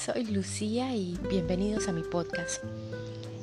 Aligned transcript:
soy 0.00 0.24
Lucía 0.24 0.96
y 0.96 1.18
bienvenidos 1.28 1.86
a 1.86 1.92
mi 1.92 2.00
podcast. 2.00 2.64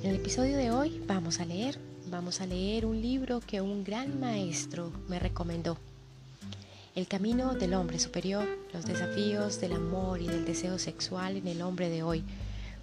En 0.02 0.10
el 0.10 0.16
episodio 0.16 0.58
de 0.58 0.72
hoy 0.72 1.00
vamos 1.06 1.40
a 1.40 1.46
leer, 1.46 1.78
vamos 2.10 2.42
a 2.42 2.48
leer 2.48 2.88
un 2.88 3.00
libro 3.00 3.42
que 3.42 3.62
un 3.62 3.84
gran 3.84 4.20
maestro 4.20 4.92
me 5.08 5.20
recomendó. 5.20 5.78
El 6.96 7.08
camino 7.08 7.54
del 7.54 7.76
hombre 7.76 8.00
superior, 8.00 8.48
los 8.74 8.86
desafíos 8.86 9.62
del 9.62 9.74
amor 9.74 10.20
y 10.20 10.28
del 10.28 10.46
deseo 10.46 10.80
sexual 10.80 11.38
en 11.38 11.48
el 11.48 11.62
hombre 11.62 11.90
de 11.90 12.02
hoy, 12.02 12.24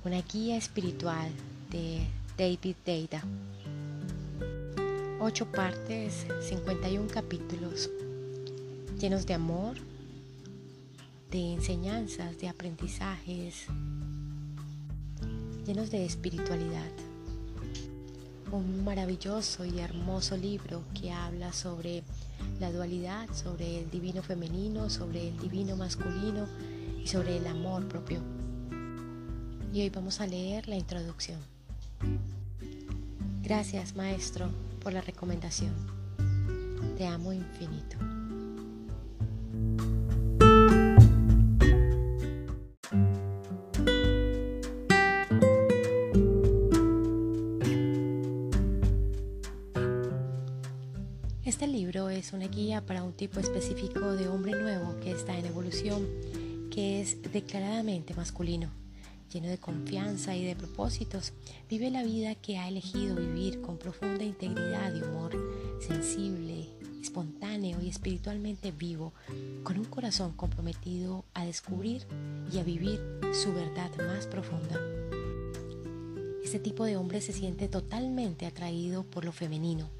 una 0.05 0.23
guía 0.23 0.57
espiritual 0.57 1.33
de 1.73 2.07
David 2.39 2.77
Deida. 2.87 3.25
Ocho 5.19 5.51
partes, 5.51 6.27
51 6.43 7.09
capítulos, 7.13 7.91
llenos 9.01 9.27
de 9.27 9.35
amor, 9.35 9.79
de 11.35 11.55
enseñanzas, 11.55 12.39
de 12.39 12.49
aprendizajes, 12.49 13.67
llenos 15.67 15.91
de 15.91 16.05
espiritualidad. 16.05 16.93
Un 18.53 18.85
maravilloso 18.85 19.65
y 19.65 19.81
hermoso 19.81 20.37
libro 20.37 20.85
que 20.95 21.11
habla 21.11 21.53
sobre 21.53 22.05
la 22.61 22.71
dualidad, 22.71 23.29
sobre 23.35 23.81
el 23.81 23.91
divino 23.91 24.23
femenino, 24.23 24.89
sobre 24.89 25.31
el 25.31 25.37
divino 25.41 25.75
masculino 25.75 26.47
y 27.03 27.09
sobre 27.09 27.39
el 27.39 27.49
amor 27.49 27.89
propio. 27.89 28.21
Y 29.73 29.81
hoy 29.81 29.91
vamos 29.91 30.21
a 30.21 30.29
leer 30.29 30.69
la 30.69 30.77
introducción. 30.77 31.41
Gracias, 33.43 33.97
maestro, 33.97 34.51
por 34.81 34.93
la 34.93 35.01
recomendación. 35.01 35.75
Te 36.97 37.09
amo 37.09 37.33
infinito. 37.33 38.14
Para 52.87 53.03
un 53.03 53.13
tipo 53.13 53.41
específico 53.41 54.13
de 54.13 54.29
hombre 54.29 54.53
nuevo 54.53 54.99
que 55.01 55.11
está 55.11 55.37
en 55.37 55.47
evolución, 55.47 56.07
que 56.71 57.01
es 57.01 57.21
declaradamente 57.33 58.15
masculino, 58.15 58.69
lleno 59.33 59.49
de 59.49 59.59
confianza 59.59 60.37
y 60.37 60.45
de 60.45 60.57
propósitos. 60.57 61.33
Vive 61.69 61.91
la 61.91 62.03
vida 62.03 62.35
que 62.35 62.59
ha 62.59 62.69
elegido 62.69 63.17
vivir 63.17 63.61
con 63.61 63.79
profunda 63.79 64.25
integridad 64.25 64.95
y 64.95 65.03
humor, 65.03 65.33
sensible, 65.81 66.69
espontáneo 67.01 67.79
y 67.83 67.89
espiritualmente 67.89 68.73
vivo, 68.73 69.13
con 69.63 69.79
un 69.79 69.85
corazón 69.85 70.33
comprometido 70.33 71.25
a 71.35 71.45
descubrir 71.45 72.07
y 72.53 72.59
a 72.59 72.65
vivir 72.65 73.01
su 73.33 73.53
verdad 73.53 73.91
más 73.99 74.27
profunda. 74.27 74.81
Este 76.45 76.59
tipo 76.59 76.85
de 76.85 76.97
hombre 76.97 77.21
se 77.21 77.33
siente 77.33 77.69
totalmente 77.69 78.47
atraído 78.47 79.03
por 79.05 79.25
lo 79.25 79.33
femenino, 79.33 79.91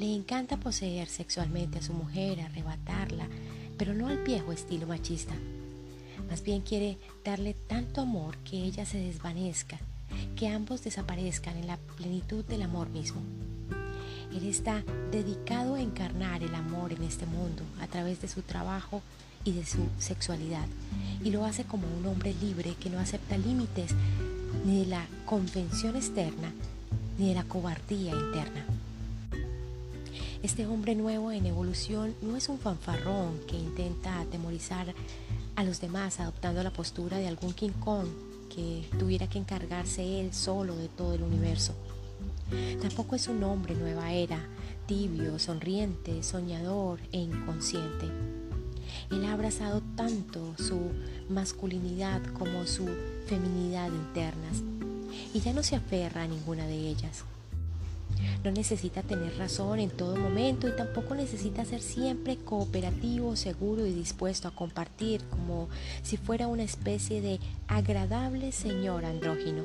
le 0.00 0.14
encanta 0.14 0.56
poseer 0.56 1.08
sexualmente 1.08 1.78
a 1.78 1.82
su 1.82 1.92
mujer, 1.92 2.40
arrebatarla, 2.40 3.28
pero 3.76 3.92
no 3.92 4.08
al 4.08 4.24
viejo 4.24 4.50
estilo 4.50 4.86
machista. 4.86 5.34
Más 6.30 6.42
bien 6.42 6.62
quiere 6.62 6.96
darle 7.22 7.52
tanto 7.52 8.00
amor 8.00 8.38
que 8.38 8.56
ella 8.56 8.86
se 8.86 8.96
desvanezca, 8.96 9.78
que 10.36 10.48
ambos 10.48 10.82
desaparezcan 10.82 11.58
en 11.58 11.66
la 11.66 11.76
plenitud 11.98 12.42
del 12.46 12.62
amor 12.62 12.88
mismo. 12.88 13.20
Él 14.34 14.46
está 14.46 14.82
dedicado 15.12 15.74
a 15.74 15.82
encarnar 15.82 16.42
el 16.42 16.54
amor 16.54 16.94
en 16.94 17.02
este 17.02 17.26
mundo 17.26 17.62
a 17.82 17.86
través 17.86 18.22
de 18.22 18.28
su 18.28 18.40
trabajo 18.40 19.02
y 19.44 19.52
de 19.52 19.66
su 19.66 19.86
sexualidad, 19.98 20.66
y 21.22 21.30
lo 21.30 21.44
hace 21.44 21.64
como 21.64 21.86
un 21.98 22.06
hombre 22.06 22.32
libre 22.40 22.74
que 22.80 22.88
no 22.88 23.00
acepta 23.00 23.36
límites 23.36 23.90
ni 24.64 24.78
de 24.78 24.86
la 24.86 25.06
convención 25.26 25.94
externa 25.94 26.54
ni 27.18 27.28
de 27.28 27.34
la 27.34 27.44
cobardía 27.44 28.12
interna. 28.12 28.79
Este 30.42 30.66
hombre 30.66 30.94
nuevo 30.94 31.32
en 31.32 31.44
evolución 31.44 32.14
no 32.22 32.34
es 32.34 32.48
un 32.48 32.58
fanfarrón 32.58 33.40
que 33.46 33.58
intenta 33.58 34.20
atemorizar 34.20 34.94
a 35.54 35.64
los 35.64 35.82
demás 35.82 36.18
adoptando 36.18 36.62
la 36.62 36.72
postura 36.72 37.18
de 37.18 37.28
algún 37.28 37.52
King 37.52 37.76
Kong 37.78 38.06
que 38.48 38.86
tuviera 38.98 39.28
que 39.28 39.36
encargarse 39.36 40.20
él 40.20 40.32
solo 40.32 40.76
de 40.76 40.88
todo 40.88 41.12
el 41.12 41.22
universo. 41.22 41.74
Tampoco 42.80 43.16
es 43.16 43.28
un 43.28 43.44
hombre 43.44 43.74
nueva 43.74 44.12
era, 44.12 44.40
tibio, 44.86 45.38
sonriente, 45.38 46.22
soñador 46.22 47.00
e 47.12 47.18
inconsciente. 47.18 48.06
Él 49.10 49.26
ha 49.26 49.34
abrazado 49.34 49.82
tanto 49.94 50.54
su 50.56 50.90
masculinidad 51.28 52.22
como 52.38 52.66
su 52.66 52.88
feminidad 53.26 53.88
internas 53.88 54.62
y 55.34 55.40
ya 55.40 55.52
no 55.52 55.62
se 55.62 55.76
aferra 55.76 56.22
a 56.22 56.28
ninguna 56.28 56.66
de 56.66 56.88
ellas. 56.88 57.24
No 58.44 58.50
necesita 58.50 59.02
tener 59.02 59.36
razón 59.36 59.80
en 59.80 59.90
todo 59.90 60.16
momento 60.16 60.68
y 60.68 60.76
tampoco 60.76 61.14
necesita 61.14 61.64
ser 61.64 61.80
siempre 61.80 62.36
cooperativo, 62.36 63.36
seguro 63.36 63.86
y 63.86 63.92
dispuesto 63.92 64.48
a 64.48 64.54
compartir 64.54 65.22
como 65.24 65.68
si 66.02 66.16
fuera 66.16 66.46
una 66.46 66.62
especie 66.62 67.20
de 67.20 67.38
agradable 67.68 68.52
señor 68.52 69.04
andrógino. 69.04 69.64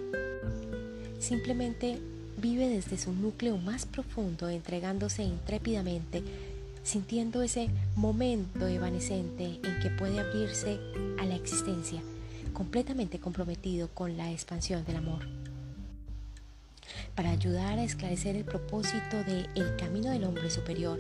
Simplemente 1.19 1.99
vive 2.37 2.67
desde 2.67 2.97
su 2.97 3.13
núcleo 3.13 3.57
más 3.57 3.85
profundo 3.85 4.49
entregándose 4.49 5.23
intrépidamente, 5.23 6.23
sintiendo 6.83 7.41
ese 7.41 7.69
momento 7.95 8.67
evanescente 8.67 9.59
en 9.63 9.79
que 9.81 9.89
puede 9.89 10.19
abrirse 10.19 10.79
a 11.19 11.25
la 11.25 11.35
existencia, 11.35 12.01
completamente 12.53 13.19
comprometido 13.19 13.87
con 13.87 14.17
la 14.17 14.31
expansión 14.31 14.85
del 14.85 14.97
amor 14.97 15.34
para 17.15 17.31
ayudar 17.31 17.79
a 17.79 17.83
esclarecer 17.83 18.35
el 18.35 18.43
propósito 18.43 19.23
de 19.23 19.47
El 19.55 19.77
Camino 19.77 20.11
del 20.11 20.25
Hombre 20.25 20.49
Superior, 20.49 20.99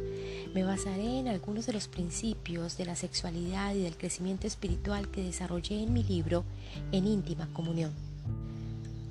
me 0.53 0.63
basaré 0.63 1.19
en 1.19 1.27
algunos 1.27 1.65
de 1.65 1.73
los 1.73 1.89
principios 1.89 2.77
de 2.77 2.85
la 2.85 2.95
sexualidad 2.95 3.75
y 3.75 3.83
del 3.83 3.97
crecimiento 3.97 4.47
espiritual 4.47 5.09
que 5.11 5.23
desarrollé 5.23 5.83
en 5.83 5.91
mi 5.91 6.03
libro 6.03 6.45
En 6.93 7.05
íntima 7.05 7.49
comunión. 7.51 7.91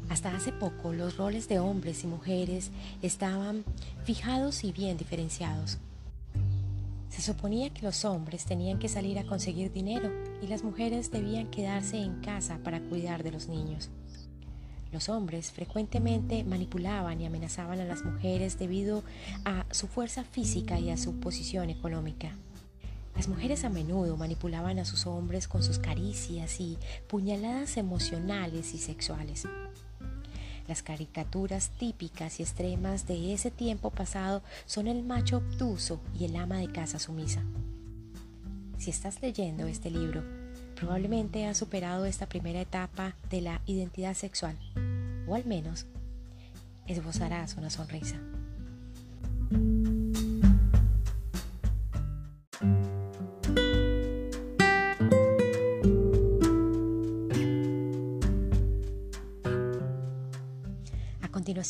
Hasta 0.08 0.34
hace 0.34 0.52
poco 0.52 0.94
los 0.94 1.18
roles 1.18 1.46
de 1.46 1.58
hombres 1.58 2.04
y 2.04 2.06
mujeres 2.06 2.70
estaban 3.02 3.64
fijados 4.04 4.64
y 4.64 4.72
bien 4.72 4.96
diferenciados. 4.96 5.78
Se 7.10 7.20
suponía 7.20 7.70
que 7.70 7.82
los 7.82 8.04
hombres 8.04 8.44
tenían 8.46 8.78
que 8.78 8.88
salir 8.88 9.18
a 9.18 9.24
conseguir 9.24 9.70
dinero 9.72 10.10
y 10.42 10.46
las 10.46 10.64
mujeres 10.64 11.10
debían 11.10 11.50
quedarse 11.50 11.98
en 11.98 12.20
casa 12.22 12.58
para 12.64 12.80
cuidar 12.80 13.22
de 13.22 13.30
los 13.30 13.48
niños. 13.48 13.90
Los 14.94 15.08
hombres 15.08 15.50
frecuentemente 15.50 16.44
manipulaban 16.44 17.20
y 17.20 17.26
amenazaban 17.26 17.80
a 17.80 17.84
las 17.84 18.04
mujeres 18.04 18.60
debido 18.60 19.02
a 19.44 19.66
su 19.72 19.88
fuerza 19.88 20.22
física 20.22 20.78
y 20.78 20.90
a 20.90 20.96
su 20.96 21.18
posición 21.18 21.68
económica. 21.68 22.30
Las 23.16 23.26
mujeres 23.26 23.64
a 23.64 23.70
menudo 23.70 24.16
manipulaban 24.16 24.78
a 24.78 24.84
sus 24.84 25.08
hombres 25.08 25.48
con 25.48 25.64
sus 25.64 25.80
caricias 25.80 26.60
y 26.60 26.78
puñaladas 27.08 27.76
emocionales 27.76 28.72
y 28.72 28.78
sexuales. 28.78 29.48
Las 30.68 30.84
caricaturas 30.84 31.70
típicas 31.70 32.38
y 32.38 32.44
extremas 32.44 33.08
de 33.08 33.34
ese 33.34 33.50
tiempo 33.50 33.90
pasado 33.90 34.44
son 34.64 34.86
el 34.86 35.02
macho 35.02 35.38
obtuso 35.38 36.00
y 36.16 36.26
el 36.26 36.36
ama 36.36 36.58
de 36.58 36.70
casa 36.70 37.00
sumisa. 37.00 37.42
Si 38.78 38.90
estás 38.90 39.20
leyendo 39.22 39.66
este 39.66 39.90
libro, 39.90 40.43
probablemente 40.74 41.46
has 41.46 41.56
superado 41.56 42.04
esta 42.04 42.26
primera 42.26 42.60
etapa 42.60 43.14
de 43.30 43.40
la 43.40 43.60
identidad 43.66 44.14
sexual 44.14 44.56
o 45.26 45.34
al 45.34 45.44
menos 45.44 45.86
esbozarás 46.86 47.56
una 47.56 47.70
sonrisa. 47.70 48.16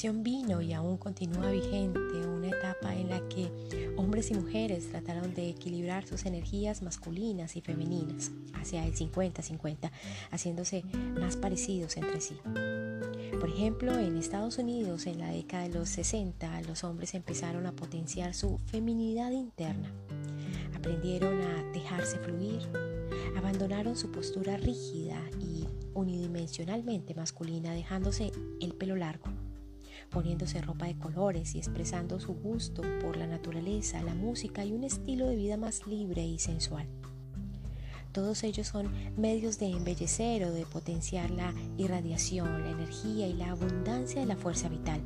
Vino 0.03 0.61
y 0.61 0.73
aún 0.73 0.97
continúa 0.99 1.51
vigente 1.51 2.27
una 2.27 2.49
etapa 2.49 2.95
en 2.97 3.11
la 3.11 3.29
que 3.29 3.95
hombres 3.97 4.31
y 4.33 4.35
mujeres 4.35 4.91
trataron 4.91 5.35
de 5.35 5.49
equilibrar 5.49 6.05
sus 6.05 6.27
energías 6.27 6.83
masculinas 6.83 7.55
y 7.55 7.61
femeninas 7.61 8.33
hacia 8.55 8.85
el 8.85 8.95
50-50, 8.95 9.93
haciéndose 10.33 10.85
más 11.19 11.37
parecidos 11.37 11.97
entre 11.97 12.21
sí. 12.21 12.37
Por 13.39 13.49
ejemplo, 13.49 13.97
en 13.97 14.17
Estados 14.17 14.59
Unidos 14.59 15.07
en 15.07 15.19
la 15.21 15.31
década 15.31 15.69
de 15.69 15.75
los 15.75 15.89
60 15.91 16.63
los 16.63 16.83
hombres 16.83 17.15
empezaron 17.15 17.65
a 17.67 17.73
potenciar 17.73 18.35
su 18.35 18.59
feminidad 18.67 19.31
interna. 19.31 19.93
Aprendieron 20.75 21.41
a 21.41 21.63
dejarse 21.73 22.19
fluir, 22.19 22.63
abandonaron 23.37 23.97
su 23.97 24.11
postura 24.11 24.57
rígida 24.57 25.21
y 25.41 25.67
unidimensionalmente 25.95 27.15
masculina 27.15 27.73
dejándose 27.73 28.33
el 28.61 28.75
pelo 28.75 28.97
largo, 28.97 29.27
poniéndose 30.15 30.63
ropa 30.63 30.87
de 30.87 30.97
colores 30.97 31.57
y 31.57 31.59
expresando 31.59 32.21
su 32.21 32.35
gusto 32.35 32.83
por 33.03 33.17
la 33.17 33.27
naturaleza, 33.27 34.01
la 34.03 34.15
música 34.15 34.65
y 34.65 34.73
un 34.73 34.85
estilo 34.85 35.27
de 35.27 35.35
vida 35.35 35.57
más 35.57 35.87
libre 35.89 36.25
y 36.25 36.39
sensual. 36.39 36.87
Todos 38.13 38.45
ellos 38.45 38.69
son 38.69 38.93
medios 39.17 39.59
de 39.59 39.67
embellecer 39.67 40.45
o 40.45 40.53
de 40.53 40.67
potenciar 40.67 41.33
la 41.33 41.53
irradiación, 41.77 42.63
la 42.63 42.71
energía 42.71 43.27
y 43.27 43.33
la 43.33 43.51
abundancia 43.51 44.21
de 44.21 44.27
la 44.27 44.37
fuerza 44.37 44.69
vital. 44.69 45.01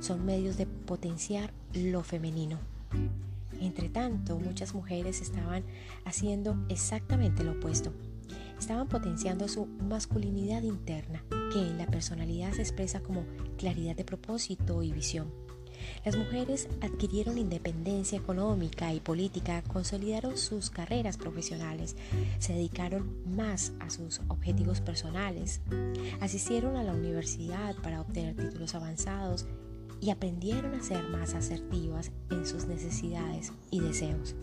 Son 0.00 0.26
medios 0.26 0.58
de 0.58 0.66
potenciar 0.66 1.54
lo 1.72 2.02
femenino. 2.02 2.58
Entre 3.62 3.88
tanto, 3.88 4.38
muchas 4.38 4.74
mujeres 4.74 5.22
estaban 5.22 5.64
haciendo 6.04 6.54
exactamente 6.68 7.44
lo 7.44 7.52
opuesto. 7.52 7.94
Estaban 8.60 8.88
potenciando 8.88 9.48
su 9.48 9.64
masculinidad 9.66 10.62
interna, 10.62 11.24
que 11.50 11.58
en 11.58 11.78
la 11.78 11.86
personalidad 11.86 12.52
se 12.52 12.60
expresa 12.60 13.00
como 13.00 13.24
claridad 13.56 13.96
de 13.96 14.04
propósito 14.04 14.82
y 14.82 14.92
visión. 14.92 15.32
Las 16.04 16.14
mujeres 16.14 16.68
adquirieron 16.82 17.38
independencia 17.38 18.18
económica 18.18 18.92
y 18.92 19.00
política, 19.00 19.62
consolidaron 19.62 20.36
sus 20.36 20.68
carreras 20.68 21.16
profesionales, 21.16 21.96
se 22.38 22.52
dedicaron 22.52 23.16
más 23.34 23.72
a 23.80 23.88
sus 23.88 24.20
objetivos 24.28 24.82
personales, 24.82 25.62
asistieron 26.20 26.76
a 26.76 26.84
la 26.84 26.92
universidad 26.92 27.74
para 27.76 28.02
obtener 28.02 28.36
títulos 28.36 28.74
avanzados 28.74 29.46
y 30.02 30.10
aprendieron 30.10 30.74
a 30.74 30.82
ser 30.82 31.02
más 31.04 31.32
asertivas 31.32 32.12
en 32.30 32.46
sus 32.46 32.66
necesidades 32.66 33.54
y 33.70 33.80
deseos. 33.80 34.36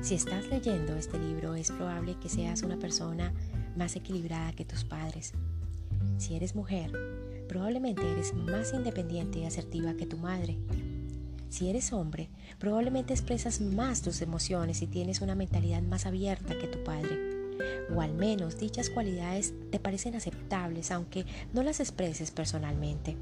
Si 0.00 0.14
estás 0.14 0.48
leyendo 0.48 0.96
este 0.96 1.18
libro 1.18 1.54
es 1.54 1.70
probable 1.70 2.16
que 2.20 2.28
seas 2.28 2.62
una 2.62 2.78
persona 2.78 3.32
más 3.76 3.94
equilibrada 3.94 4.52
que 4.52 4.64
tus 4.64 4.84
padres. 4.84 5.32
Si 6.18 6.34
eres 6.34 6.56
mujer, 6.56 6.90
probablemente 7.48 8.10
eres 8.10 8.34
más 8.34 8.72
independiente 8.72 9.40
y 9.40 9.44
asertiva 9.44 9.94
que 9.94 10.06
tu 10.06 10.16
madre. 10.16 10.58
Si 11.50 11.68
eres 11.68 11.92
hombre, 11.92 12.30
probablemente 12.58 13.12
expresas 13.12 13.60
más 13.60 14.02
tus 14.02 14.22
emociones 14.22 14.82
y 14.82 14.86
tienes 14.86 15.20
una 15.20 15.34
mentalidad 15.34 15.82
más 15.82 16.06
abierta 16.06 16.58
que 16.58 16.66
tu 16.66 16.82
padre. 16.82 17.18
O 17.94 18.00
al 18.00 18.14
menos 18.14 18.58
dichas 18.58 18.90
cualidades 18.90 19.52
te 19.70 19.78
parecen 19.78 20.16
aceptables 20.16 20.90
aunque 20.90 21.26
no 21.52 21.62
las 21.62 21.78
expreses 21.78 22.30
personalmente. 22.30 23.16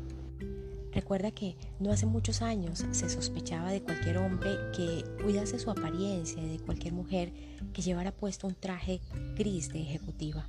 Recuerda 0.93 1.31
que 1.31 1.57
no 1.79 1.93
hace 1.93 2.07
muchos 2.07 2.43
años 2.43 2.85
se 2.91 3.09
sospechaba 3.09 3.71
de 3.71 3.83
cualquier 3.83 4.19
hombre 4.19 4.51
que 4.75 5.05
cuidase 5.23 5.59
su 5.59 5.71
apariencia 5.71 6.43
de 6.43 6.59
cualquier 6.59 6.93
mujer 6.93 7.33
que 7.73 7.83
llevara 7.83 8.13
puesto 8.13 8.49
un 8.49 8.55
traje 8.55 9.01
gris 9.37 9.69
de 9.73 9.83
ejecutiva. 9.83 10.49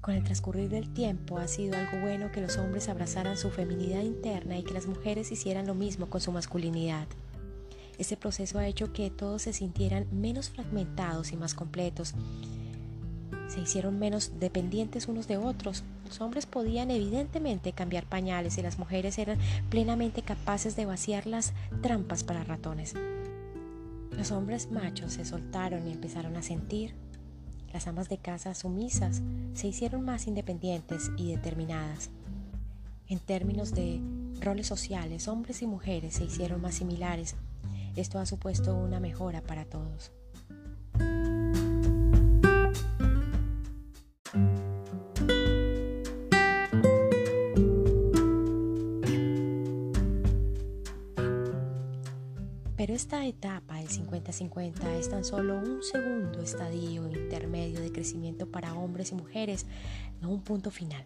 Con 0.00 0.14
el 0.14 0.24
transcurrir 0.24 0.68
del 0.68 0.92
tiempo 0.92 1.38
ha 1.38 1.48
sido 1.48 1.76
algo 1.76 2.00
bueno 2.02 2.30
que 2.30 2.42
los 2.42 2.58
hombres 2.58 2.88
abrazaran 2.88 3.38
su 3.38 3.50
feminidad 3.50 4.02
interna 4.02 4.58
y 4.58 4.62
que 4.62 4.74
las 4.74 4.86
mujeres 4.86 5.32
hicieran 5.32 5.66
lo 5.66 5.74
mismo 5.74 6.10
con 6.10 6.20
su 6.20 6.30
masculinidad. 6.30 7.06
Este 7.96 8.16
proceso 8.16 8.58
ha 8.58 8.66
hecho 8.66 8.92
que 8.92 9.10
todos 9.10 9.42
se 9.42 9.52
sintieran 9.52 10.06
menos 10.10 10.50
fragmentados 10.50 11.32
y 11.32 11.36
más 11.36 11.54
completos. 11.54 12.14
Se 13.48 13.60
hicieron 13.60 13.98
menos 13.98 14.32
dependientes 14.40 15.06
unos 15.06 15.28
de 15.28 15.36
otros. 15.36 15.84
Los 16.04 16.20
hombres 16.20 16.46
podían 16.46 16.90
evidentemente 16.90 17.72
cambiar 17.72 18.04
pañales 18.06 18.58
y 18.58 18.62
las 18.62 18.78
mujeres 18.78 19.18
eran 19.18 19.38
plenamente 19.70 20.22
capaces 20.22 20.76
de 20.76 20.86
vaciar 20.86 21.26
las 21.26 21.52
trampas 21.82 22.24
para 22.24 22.44
ratones. 22.44 22.94
Los 24.10 24.30
hombres 24.30 24.70
machos 24.70 25.14
se 25.14 25.24
soltaron 25.24 25.88
y 25.88 25.92
empezaron 25.92 26.36
a 26.36 26.42
sentir, 26.42 26.94
las 27.74 27.88
amas 27.88 28.08
de 28.08 28.18
casa 28.18 28.54
sumisas 28.54 29.20
se 29.54 29.66
hicieron 29.66 30.04
más 30.04 30.28
independientes 30.28 31.10
y 31.16 31.32
determinadas. 31.32 32.08
En 33.08 33.18
términos 33.18 33.74
de 33.74 34.00
roles 34.40 34.68
sociales, 34.68 35.26
hombres 35.26 35.60
y 35.60 35.66
mujeres 35.66 36.14
se 36.14 36.24
hicieron 36.24 36.60
más 36.60 36.76
similares. 36.76 37.34
Esto 37.96 38.20
ha 38.20 38.26
supuesto 38.26 38.76
una 38.76 39.00
mejora 39.00 39.42
para 39.42 39.64
todos. 39.64 40.12
Esta 53.04 53.26
etapa, 53.26 53.82
el 53.82 53.88
50-50, 53.88 54.82
es 54.98 55.10
tan 55.10 55.26
solo 55.26 55.58
un 55.58 55.82
segundo 55.82 56.40
estadio 56.40 57.06
intermedio 57.06 57.82
de 57.82 57.92
crecimiento 57.92 58.50
para 58.50 58.72
hombres 58.72 59.12
y 59.12 59.14
mujeres, 59.14 59.66
no 60.22 60.30
un 60.30 60.40
punto 60.40 60.70
final. 60.70 61.04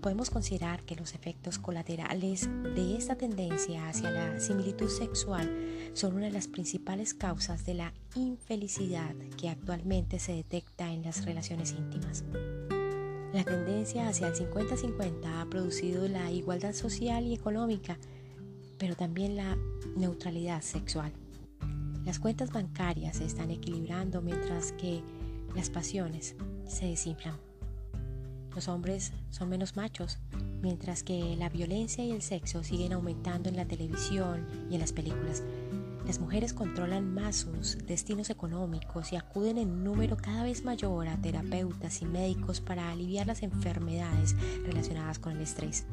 Podemos 0.00 0.30
considerar 0.30 0.84
que 0.84 0.94
los 0.94 1.16
efectos 1.16 1.58
colaterales 1.58 2.48
de 2.76 2.96
esta 2.96 3.16
tendencia 3.16 3.88
hacia 3.88 4.12
la 4.12 4.38
similitud 4.38 4.88
sexual 4.88 5.50
son 5.94 6.14
una 6.14 6.26
de 6.26 6.32
las 6.32 6.46
principales 6.46 7.12
causas 7.12 7.66
de 7.66 7.74
la 7.74 7.92
infelicidad 8.14 9.16
que 9.36 9.48
actualmente 9.48 10.20
se 10.20 10.32
detecta 10.32 10.92
en 10.92 11.02
las 11.02 11.24
relaciones 11.24 11.72
íntimas. 11.72 12.22
La 13.32 13.42
tendencia 13.42 14.08
hacia 14.08 14.28
el 14.28 14.34
50-50 14.34 15.40
ha 15.40 15.46
producido 15.50 16.06
la 16.06 16.30
igualdad 16.30 16.72
social 16.72 17.24
y 17.24 17.34
económica 17.34 17.98
pero 18.80 18.96
también 18.96 19.36
la 19.36 19.58
neutralidad 19.94 20.62
sexual. 20.62 21.12
Las 22.06 22.18
cuentas 22.18 22.50
bancarias 22.50 23.18
se 23.18 23.26
están 23.26 23.50
equilibrando 23.50 24.22
mientras 24.22 24.72
que 24.72 25.02
las 25.54 25.68
pasiones 25.68 26.34
se 26.66 26.86
desinflan. 26.86 27.36
Los 28.54 28.68
hombres 28.68 29.12
son 29.28 29.50
menos 29.50 29.76
machos, 29.76 30.18
mientras 30.62 31.02
que 31.02 31.36
la 31.36 31.50
violencia 31.50 32.02
y 32.02 32.10
el 32.10 32.22
sexo 32.22 32.64
siguen 32.64 32.94
aumentando 32.94 33.50
en 33.50 33.56
la 33.56 33.66
televisión 33.66 34.46
y 34.70 34.74
en 34.74 34.80
las 34.80 34.92
películas. 34.92 35.44
Las 36.06 36.18
mujeres 36.18 36.54
controlan 36.54 37.12
más 37.12 37.36
sus 37.36 37.86
destinos 37.86 38.30
económicos 38.30 39.12
y 39.12 39.16
acuden 39.16 39.58
en 39.58 39.84
número 39.84 40.16
cada 40.16 40.42
vez 40.42 40.64
mayor 40.64 41.06
a 41.06 41.20
terapeutas 41.20 42.00
y 42.00 42.06
médicos 42.06 42.62
para 42.62 42.90
aliviar 42.90 43.26
las 43.26 43.42
enfermedades 43.42 44.34
relacionadas 44.64 45.18
con 45.18 45.36
el 45.36 45.42
estrés. 45.42 45.84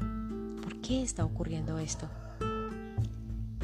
¿Por 0.63 0.79
qué 0.79 1.03
está 1.03 1.25
ocurriendo 1.25 1.77
esto? 1.79 2.09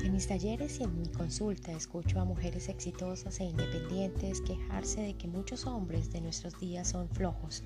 En 0.03 0.11
mis 0.11 0.27
talleres 0.27 0.81
y 0.81 0.83
en 0.83 1.00
mi 1.00 1.07
consulta 1.07 1.71
escucho 1.71 2.19
a 2.19 2.25
mujeres 2.25 2.67
exitosas 2.67 3.39
e 3.39 3.45
independientes 3.45 4.41
quejarse 4.41 5.00
de 5.00 5.13
que 5.13 5.29
muchos 5.29 5.65
hombres 5.65 6.11
de 6.11 6.19
nuestros 6.19 6.59
días 6.59 6.89
son 6.89 7.07
flojos, 7.07 7.63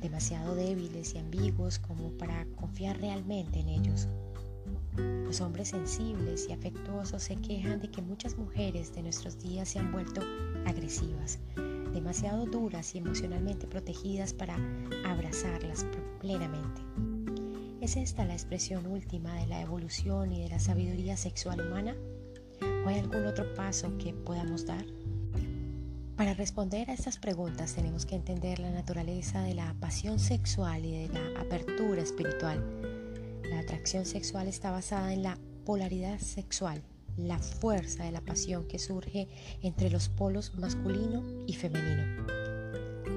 demasiado 0.00 0.54
débiles 0.54 1.14
y 1.14 1.18
ambiguos 1.18 1.78
como 1.78 2.10
para 2.12 2.46
confiar 2.56 2.98
realmente 2.98 3.60
en 3.60 3.68
ellos. 3.68 4.08
Los 4.96 5.42
hombres 5.42 5.68
sensibles 5.68 6.46
y 6.48 6.52
afectuosos 6.52 7.22
se 7.22 7.36
quejan 7.36 7.80
de 7.80 7.90
que 7.90 8.00
muchas 8.00 8.38
mujeres 8.38 8.94
de 8.94 9.02
nuestros 9.02 9.38
días 9.38 9.68
se 9.68 9.78
han 9.78 9.92
vuelto 9.92 10.22
agresivas, 10.64 11.38
demasiado 11.92 12.46
duras 12.46 12.94
y 12.94 12.98
emocionalmente 12.98 13.66
protegidas 13.66 14.32
para 14.32 14.56
abrazarlas 15.04 15.84
plenamente. 16.18 16.80
¿Es 17.84 17.98
esta 17.98 18.24
la 18.24 18.32
expresión 18.32 18.86
última 18.86 19.34
de 19.34 19.46
la 19.46 19.60
evolución 19.60 20.32
y 20.32 20.40
de 20.40 20.48
la 20.48 20.58
sabiduría 20.58 21.18
sexual 21.18 21.60
humana? 21.60 21.94
¿O 22.82 22.88
hay 22.88 22.98
algún 22.98 23.26
otro 23.26 23.52
paso 23.52 23.98
que 23.98 24.14
podamos 24.14 24.64
dar? 24.64 24.86
Para 26.16 26.32
responder 26.32 26.88
a 26.88 26.94
estas 26.94 27.18
preguntas 27.18 27.74
tenemos 27.74 28.06
que 28.06 28.14
entender 28.14 28.58
la 28.58 28.70
naturaleza 28.70 29.42
de 29.42 29.52
la 29.52 29.74
pasión 29.80 30.18
sexual 30.18 30.82
y 30.86 31.06
de 31.06 31.08
la 31.12 31.42
apertura 31.42 32.00
espiritual. 32.00 32.64
La 33.50 33.58
atracción 33.58 34.06
sexual 34.06 34.48
está 34.48 34.70
basada 34.70 35.12
en 35.12 35.22
la 35.22 35.38
polaridad 35.66 36.18
sexual, 36.20 36.80
la 37.18 37.38
fuerza 37.38 38.04
de 38.04 38.12
la 38.12 38.22
pasión 38.22 38.66
que 38.66 38.78
surge 38.78 39.28
entre 39.60 39.90
los 39.90 40.08
polos 40.08 40.54
masculino 40.54 41.22
y 41.46 41.52
femenino. 41.52 42.43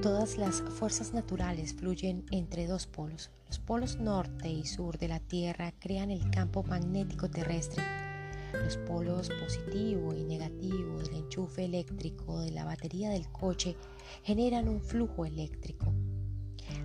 Todas 0.01 0.37
las 0.37 0.61
fuerzas 0.61 1.13
naturales 1.13 1.73
fluyen 1.73 2.23
entre 2.29 2.67
dos 2.67 2.85
polos. 2.85 3.31
Los 3.47 3.57
polos 3.57 3.97
norte 3.97 4.47
y 4.47 4.63
sur 4.63 4.99
de 4.99 5.07
la 5.07 5.19
Tierra 5.19 5.73
crean 5.79 6.11
el 6.11 6.29
campo 6.29 6.61
magnético 6.61 7.31
terrestre. 7.31 7.83
Los 8.53 8.77
polos 8.77 9.31
positivo 9.41 10.13
y 10.13 10.23
negativo 10.23 10.99
del 10.99 11.15
enchufe 11.15 11.65
eléctrico 11.65 12.39
de 12.41 12.51
la 12.51 12.63
batería 12.63 13.09
del 13.09 13.27
coche 13.31 13.75
generan 14.23 14.69
un 14.69 14.81
flujo 14.81 15.25
eléctrico. 15.25 15.91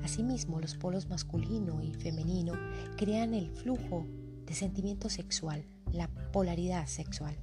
Asimismo, 0.02 0.58
los 0.58 0.74
polos 0.74 1.10
masculino 1.10 1.82
y 1.82 1.92
femenino 1.92 2.54
crean 2.96 3.34
el 3.34 3.50
flujo 3.50 4.06
de 4.46 4.54
sentimiento 4.54 5.10
sexual, 5.10 5.66
la 5.92 6.08
polaridad 6.32 6.86
sexual. 6.86 7.36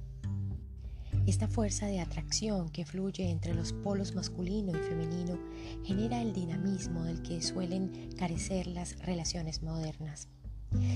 Esta 1.26 1.48
fuerza 1.48 1.86
de 1.86 2.00
atracción 2.00 2.70
que 2.70 2.84
fluye 2.84 3.30
entre 3.30 3.54
los 3.54 3.72
polos 3.72 4.14
masculino 4.14 4.72
y 4.72 4.82
femenino 4.82 5.38
genera 5.84 6.20
el 6.22 6.32
dinamismo 6.32 7.04
del 7.04 7.22
que 7.22 7.42
suelen 7.42 8.10
carecer 8.16 8.66
las 8.66 8.98
relaciones 9.00 9.62
modernas. 9.62 10.28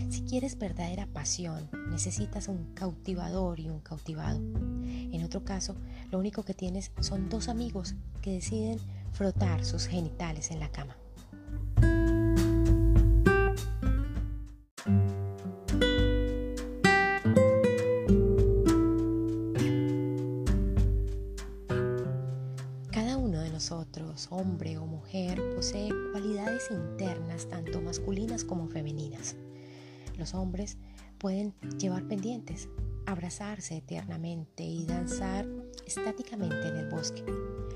Si 0.09 0.23
quieres 0.23 0.59
verdadera 0.59 1.07
pasión, 1.07 1.69
necesitas 1.91 2.49
un 2.49 2.75
cautivador 2.75 3.59
y 3.61 3.69
un 3.69 3.81
cautivado. 3.81 4.39
En 4.39 5.25
otro 5.25 5.45
caso, 5.45 5.77
lo 6.11 6.19
único 6.19 6.45
que 6.45 6.55
tienes 6.55 6.93
son 7.01 7.29
dos 7.29 7.49
amigos 7.49 7.95
que 8.23 8.33
deciden 8.33 8.79
frotar 9.13 9.65
sus 9.65 9.87
genitales 9.87 10.51
en 10.51 10.61
la 10.61 10.71
cama. 10.71 10.97
Cualidades 26.13 26.71
internas 26.71 27.49
tanto 27.49 27.81
masculinas 27.81 28.45
como 28.45 28.69
femeninas. 28.69 29.37
Los 30.17 30.35
hombres 30.35 30.77
pueden 31.19 31.55
llevar 31.79 32.07
pendientes, 32.07 32.69
abrazarse 33.07 33.77
eternamente 33.77 34.65
y 34.65 34.85
danzar 34.85 35.47
estáticamente 35.87 36.69
en 36.69 36.77
el 36.77 36.89
bosque. 36.89 37.25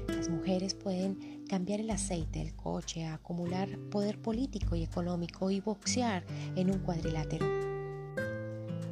Las 0.09 0.29
mujeres 0.29 0.75
pueden 0.75 1.45
cambiar 1.49 1.81
el 1.81 1.91
aceite 1.91 2.41
del 2.41 2.55
coche, 2.55 3.07
acumular 3.07 3.79
poder 3.91 4.21
político 4.21 4.77
y 4.77 4.83
económico 4.83 5.51
y 5.51 5.61
boxear 5.61 6.25
en 6.57 6.71
un 6.71 6.79
cuadrilátero. 6.79 7.68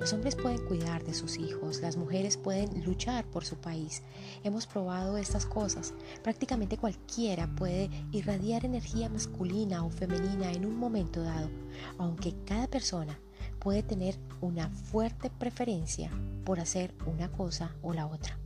Los 0.06 0.12
hombres 0.12 0.36
pueden 0.36 0.64
cuidar 0.64 1.02
de 1.02 1.12
sus 1.12 1.36
hijos, 1.36 1.80
las 1.80 1.96
mujeres 1.96 2.36
pueden 2.36 2.84
luchar 2.84 3.24
por 3.24 3.44
su 3.44 3.56
país. 3.56 4.04
Hemos 4.44 4.64
probado 4.64 5.16
estas 5.16 5.46
cosas. 5.46 5.94
Prácticamente 6.22 6.78
cualquiera 6.78 7.48
puede 7.56 7.90
irradiar 8.12 8.64
energía 8.64 9.08
masculina 9.08 9.84
o 9.84 9.90
femenina 9.90 10.52
en 10.52 10.64
un 10.64 10.78
momento 10.78 11.24
dado, 11.24 11.50
aunque 11.98 12.36
cada 12.44 12.68
persona 12.68 13.18
puede 13.58 13.82
tener 13.82 14.16
una 14.40 14.70
fuerte 14.70 15.28
preferencia 15.28 16.08
por 16.44 16.60
hacer 16.60 16.94
una 17.06 17.28
cosa 17.32 17.74
o 17.82 17.92
la 17.92 18.06
otra. 18.06 18.38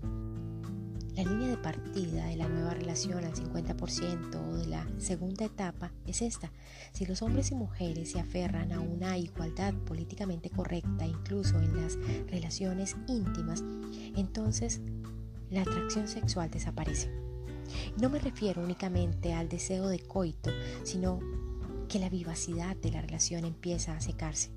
La 1.17 1.25
línea 1.25 1.49
de 1.49 1.57
partida 1.57 2.27
de 2.27 2.37
la 2.37 2.49
nueva 2.49 2.75
relación 2.75 3.25
al 3.25 3.35
50% 3.35 4.35
o 4.37 4.57
de 4.57 4.67
la 4.67 4.87
segunda 4.99 5.45
etapa 5.45 5.93
es 6.07 6.23
esta. 6.23 6.53
Si 6.93 7.05
los 7.05 7.23
hombres 7.23 7.51
y 7.51 7.55
mujeres 7.55 8.13
se 8.13 8.21
aferran 8.21 8.73
a 8.73 8.81
una 8.81 9.19
igualdad 9.19 9.75
políticamente 9.87 10.51
correcta, 10.51 11.07
incluso 11.07 11.59
en 11.59 11.77
las 11.77 11.99
relaciones 12.29 12.97
íntimas, 13.09 13.65
entonces 14.17 14.81
la 15.51 15.63
atracción 15.63 16.09
sexual 16.09 16.51
desaparece. 16.51 17.11
No 18.01 18.09
me 18.09 18.19
refiero 18.19 18.63
únicamente 18.63 19.33
al 19.33 19.49
deseo 19.49 19.89
de 19.89 20.01
coito, 20.01 20.51
sino 20.85 21.21
que 21.89 21.99
la 21.99 22.09
vivacidad 22.09 22.77
de 22.77 22.93
la 22.93 23.01
relación 23.01 23.45
empieza 23.45 23.95
a 23.97 24.01
secarse. 24.01 24.51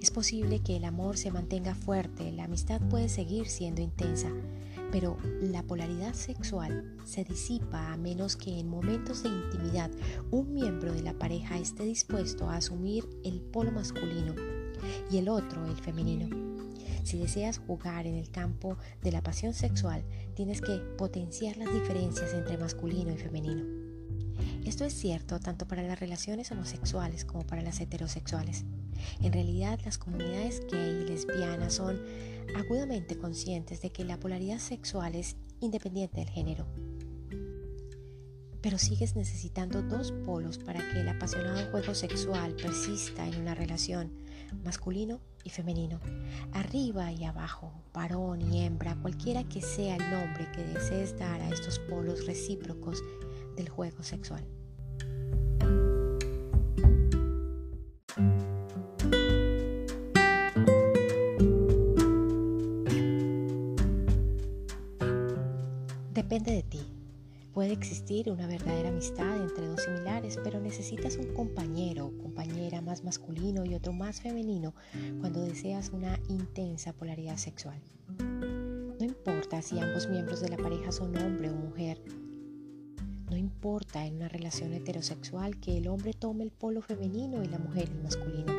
Es 0.00 0.10
posible 0.10 0.60
que 0.60 0.76
el 0.76 0.84
amor 0.84 1.16
se 1.16 1.30
mantenga 1.30 1.74
fuerte, 1.74 2.30
la 2.32 2.44
amistad 2.44 2.80
puede 2.88 3.08
seguir 3.08 3.46
siendo 3.48 3.82
intensa, 3.82 4.30
pero 4.92 5.16
la 5.40 5.62
polaridad 5.62 6.14
sexual 6.14 6.96
se 7.04 7.24
disipa 7.24 7.92
a 7.92 7.96
menos 7.96 8.36
que 8.36 8.58
en 8.58 8.68
momentos 8.68 9.22
de 9.22 9.30
intimidad 9.30 9.90
un 10.30 10.52
miembro 10.52 10.92
de 10.92 11.02
la 11.02 11.14
pareja 11.14 11.58
esté 11.58 11.84
dispuesto 11.84 12.48
a 12.48 12.56
asumir 12.56 13.08
el 13.24 13.40
polo 13.40 13.72
masculino 13.72 14.34
y 15.10 15.18
el 15.18 15.28
otro 15.28 15.66
el 15.66 15.76
femenino. 15.76 16.28
Si 17.02 17.18
deseas 17.18 17.58
jugar 17.58 18.06
en 18.06 18.16
el 18.16 18.30
campo 18.30 18.76
de 19.02 19.12
la 19.12 19.22
pasión 19.22 19.54
sexual, 19.54 20.04
tienes 20.34 20.60
que 20.60 20.78
potenciar 20.98 21.56
las 21.56 21.72
diferencias 21.72 22.34
entre 22.34 22.58
masculino 22.58 23.12
y 23.12 23.16
femenino. 23.16 23.62
Esto 24.64 24.84
es 24.84 24.94
cierto 24.94 25.38
tanto 25.38 25.68
para 25.68 25.84
las 25.84 26.00
relaciones 26.00 26.50
homosexuales 26.50 27.24
como 27.24 27.46
para 27.46 27.62
las 27.62 27.80
heterosexuales. 27.80 28.64
En 29.22 29.32
realidad, 29.32 29.78
las 29.84 29.98
comunidades 29.98 30.66
gay 30.68 31.02
y 31.02 31.08
lesbianas 31.08 31.74
son 31.74 32.00
agudamente 32.54 33.18
conscientes 33.18 33.80
de 33.82 33.90
que 33.90 34.04
la 34.04 34.18
polaridad 34.18 34.58
sexual 34.58 35.14
es 35.14 35.36
independiente 35.60 36.20
del 36.20 36.30
género. 36.30 36.66
Pero 38.60 38.78
sigues 38.78 39.16
necesitando 39.16 39.82
dos 39.82 40.12
polos 40.24 40.58
para 40.58 40.80
que 40.90 41.00
el 41.00 41.08
apasionado 41.08 41.70
juego 41.70 41.94
sexual 41.94 42.54
persista 42.56 43.26
en 43.26 43.40
una 43.40 43.54
relación 43.54 44.12
masculino 44.64 45.20
y 45.44 45.50
femenino, 45.50 46.00
arriba 46.52 47.12
y 47.12 47.24
abajo, 47.24 47.72
varón 47.94 48.40
y 48.52 48.64
hembra, 48.64 48.96
cualquiera 49.00 49.44
que 49.44 49.62
sea 49.62 49.96
el 49.96 50.10
nombre 50.10 50.50
que 50.52 50.64
desees 50.64 51.16
dar 51.18 51.40
a 51.40 51.50
estos 51.50 51.78
polos 51.78 52.26
recíprocos 52.26 53.02
del 53.56 53.68
juego 53.68 54.02
sexual. 54.02 54.44
Una 68.24 68.46
verdadera 68.46 68.88
amistad 68.88 69.36
entre 69.36 69.66
dos 69.66 69.82
similares, 69.82 70.38
pero 70.42 70.58
necesitas 70.58 71.18
un 71.18 71.34
compañero 71.34 72.06
o 72.06 72.18
compañera 72.22 72.80
más 72.80 73.04
masculino 73.04 73.64
y 73.66 73.74
otro 73.74 73.92
más 73.92 74.22
femenino 74.22 74.74
cuando 75.20 75.42
deseas 75.42 75.90
una 75.90 76.18
intensa 76.28 76.94
polaridad 76.94 77.36
sexual. 77.36 77.78
No 78.18 79.04
importa 79.04 79.60
si 79.60 79.78
ambos 79.78 80.08
miembros 80.08 80.40
de 80.40 80.48
la 80.48 80.56
pareja 80.56 80.92
son 80.92 81.14
hombre 81.18 81.50
o 81.50 81.54
mujer. 81.54 82.00
No 83.30 83.36
importa 83.36 84.06
en 84.06 84.16
una 84.16 84.28
relación 84.28 84.72
heterosexual 84.72 85.60
que 85.60 85.76
el 85.76 85.86
hombre 85.86 86.14
tome 86.14 86.44
el 86.44 86.52
polo 86.52 86.80
femenino 86.80 87.44
y 87.44 87.48
la 87.48 87.58
mujer 87.58 87.90
el 87.90 88.02
masculino. 88.02 88.52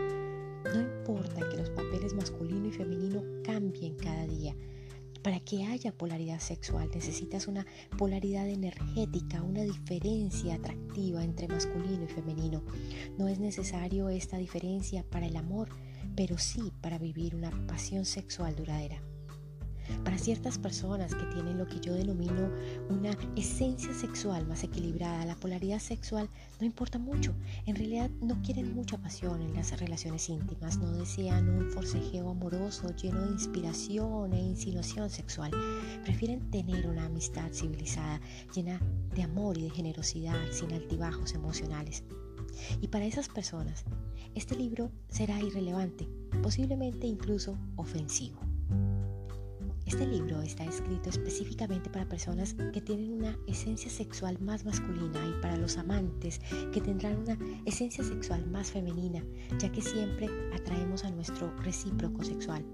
No 0.66 0.82
importa 0.82 1.50
que 1.50 1.58
los 1.58 1.72
papeles 1.72 2.14
masculino 2.14 2.68
y 2.68 2.72
femenino 2.72 3.24
cambien 3.44 3.96
cada 3.96 4.28
día 4.28 4.56
para 5.28 5.42
que 5.42 5.66
haya 5.66 5.92
polaridad 5.92 6.40
sexual 6.40 6.90
necesitas 6.90 7.50
una 7.50 7.66
polaridad 7.98 8.48
energética, 8.48 9.44
una 9.44 9.62
diferencia 9.64 10.56
atractiva 10.56 11.22
entre 11.22 11.50
masculino 11.50 12.06
y 12.06 12.08
femenino. 12.08 12.64
No 13.18 13.28
es 13.28 13.38
necesario 13.38 14.08
esta 14.08 14.38
diferencia 14.38 15.04
para 15.04 15.26
el 15.26 15.36
amor, 15.36 15.68
pero 16.16 16.38
sí 16.38 16.72
para 16.80 16.98
vivir 16.98 17.36
una 17.36 17.52
pasión 17.68 18.06
sexual 18.06 18.56
duradera. 18.56 19.02
Para 20.04 20.18
ciertas 20.18 20.58
personas 20.58 21.14
que 21.14 21.26
tienen 21.34 21.58
lo 21.58 21.68
que 21.68 21.80
yo 21.80 21.94
denomino 21.94 22.52
una 22.90 23.18
esencia 23.36 23.94
sexual 23.94 24.48
más 24.48 24.64
equilibrada, 24.64 25.26
la 25.26 25.36
polaridad 25.36 25.80
sexual 25.80 26.30
no 26.60 26.66
importa 26.66 27.00
mucho. 27.00 27.34
En 27.66 27.76
realidad 27.76 28.10
no 28.22 28.42
quieren 28.42 28.74
mucha 28.74 28.98
pasión 28.98 29.42
en 29.42 29.54
las 29.54 29.78
relaciones 29.80 30.30
íntimas, 30.30 30.78
no 30.78 30.92
desean 30.92 31.50
un 31.50 31.70
forcejeo 31.72 32.30
amoroso 32.30 32.96
lleno 32.96 33.22
de 33.22 33.32
inspiración 33.32 34.34
e 34.34 34.42
insinuación 34.42 35.10
sexual. 35.10 35.52
Prefieren 36.04 36.50
tener 36.52 36.88
una 36.88 37.06
amistad 37.06 37.52
civilizada, 37.52 38.22
llena 38.54 38.80
de 39.16 39.24
amor 39.24 39.58
y 39.58 39.64
de 39.64 39.70
generosidad, 39.70 40.38
sin 40.52 40.72
altibajos 40.74 41.34
emocionales. 41.34 42.04
Y 42.82 42.88
para 42.88 43.06
esas 43.06 43.30
personas, 43.30 43.86
este 44.36 44.56
libro 44.56 44.92
será 45.10 45.40
irrelevante, 45.40 46.08
posiblemente 46.42 47.08
incluso 47.08 47.58
ofensivo. 47.76 48.40
Este 49.88 50.06
libro 50.06 50.42
está 50.42 50.66
escrito 50.66 51.10
específicamente 51.10 51.90
para 51.90 52.10
personas 52.10 52.56
que 52.74 52.82
tienen 52.82 53.14
una 53.14 53.40
esencia 53.48 53.90
sexual 53.90 54.38
más 54.42 54.66
masculina 54.66 55.26
y 55.26 55.42
para 55.42 55.56
los 55.56 55.78
amantes 55.78 56.42
que 56.74 56.82
tendrán 56.82 57.20
una 57.20 57.38
esencia 57.66 58.04
sexual 58.04 58.46
más 58.48 58.70
femenina, 58.70 59.24
ya 59.60 59.72
que 59.72 59.82
siempre 59.82 60.28
atraemos 60.54 61.06
a 61.06 61.12
nuestro 61.12 61.56
recíproco 61.62 62.22
sexual. 62.22 62.66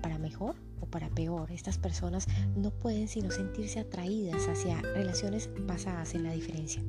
Para 0.00 0.18
mejor 0.18 0.56
o 0.80 0.86
para 0.86 1.10
peor, 1.10 1.52
estas 1.52 1.76
personas 1.76 2.26
no 2.56 2.70
pueden 2.70 3.08
sino 3.08 3.30
sentirse 3.30 3.80
atraídas 3.80 4.48
hacia 4.48 4.80
relaciones 4.80 5.50
basadas 5.66 6.14
en 6.14 6.24
la 6.24 6.32
diferencia. 6.32 6.82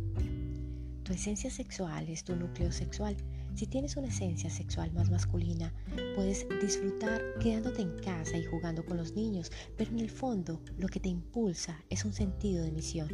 Tu 1.03 1.11
esencia 1.11 1.51
sexual 1.51 2.07
es 2.07 2.23
tu 2.23 2.33
núcleo 2.37 2.71
sexual 2.71 3.17
si 3.55 3.67
tienes 3.67 3.95
una 3.95 4.07
esencia 4.07 4.49
sexual 4.49 4.91
más 4.91 5.09
masculina, 5.09 5.73
puedes 6.15 6.45
disfrutar 6.61 7.21
quedándote 7.39 7.81
en 7.81 7.97
casa 7.99 8.37
y 8.37 8.43
jugando 8.43 8.85
con 8.85 8.97
los 8.97 9.13
niños, 9.13 9.51
pero 9.77 9.91
en 9.91 9.99
el 9.99 10.09
fondo 10.09 10.61
lo 10.77 10.87
que 10.87 10.99
te 10.99 11.09
impulsa 11.09 11.81
es 11.89 12.03
un 12.05 12.13
sentido 12.13 12.63
de 12.63 12.71
misión. 12.71 13.09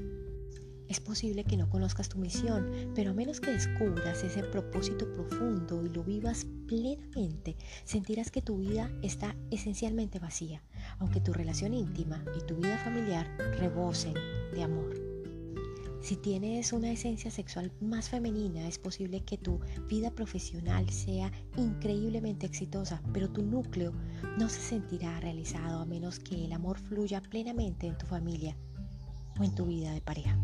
Es 0.90 1.00
posible 1.00 1.46
que 1.46 1.56
no 1.56 1.70
conozcas 1.70 2.10
tu 2.10 2.18
misión, 2.18 2.70
pero 2.94 3.12
a 3.12 3.14
menos 3.14 3.40
que 3.40 3.52
descubras 3.52 4.24
ese 4.24 4.44
propósito 4.44 5.10
profundo 5.14 5.86
y 5.86 5.90
lo 5.90 6.04
vivas 6.04 6.46
plenamente, 6.68 7.56
sentirás 7.86 8.30
que 8.30 8.42
tu 8.42 8.58
vida 8.58 8.92
está 9.02 9.36
esencialmente 9.52 10.20
vacía, 10.20 10.64
aunque 11.00 11.22
tu 11.22 11.32
relación 11.32 11.74
íntima 11.74 12.26
y 12.38 12.46
tu 12.46 12.58
vida 12.58 12.78
familiar 12.80 13.26
rebosen 13.58 14.16
de 14.54 14.64
amor. 14.64 15.11
Si 16.02 16.16
tienes 16.16 16.74
una 16.74 16.92
esencia 16.92 17.30
sexual 17.30 17.72
más 17.80 18.10
femenina, 18.10 18.68
es 18.68 18.80
posible 18.80 19.22
que 19.24 19.38
tu 19.38 19.60
vida 19.88 20.10
profesional 20.10 20.90
sea 20.90 21.32
increíblemente 21.58 22.48
exitosa, 22.48 23.04
pero 23.14 23.30
tu 23.30 23.44
núcleo 23.44 23.94
no 24.40 24.50
se 24.50 24.62
sentirá 24.62 25.20
realizado 25.20 25.80
a 25.80 25.86
menos 25.86 26.20
que 26.20 26.46
el 26.46 26.54
amor 26.54 26.80
fluya 26.80 27.22
plenamente 27.22 27.86
en 27.86 27.98
tu 28.00 28.08
familia 28.08 28.58
o 29.40 29.44
en 29.44 29.54
tu 29.54 29.68
vida 29.68 29.94
de 29.94 30.02
pareja. 30.02 30.36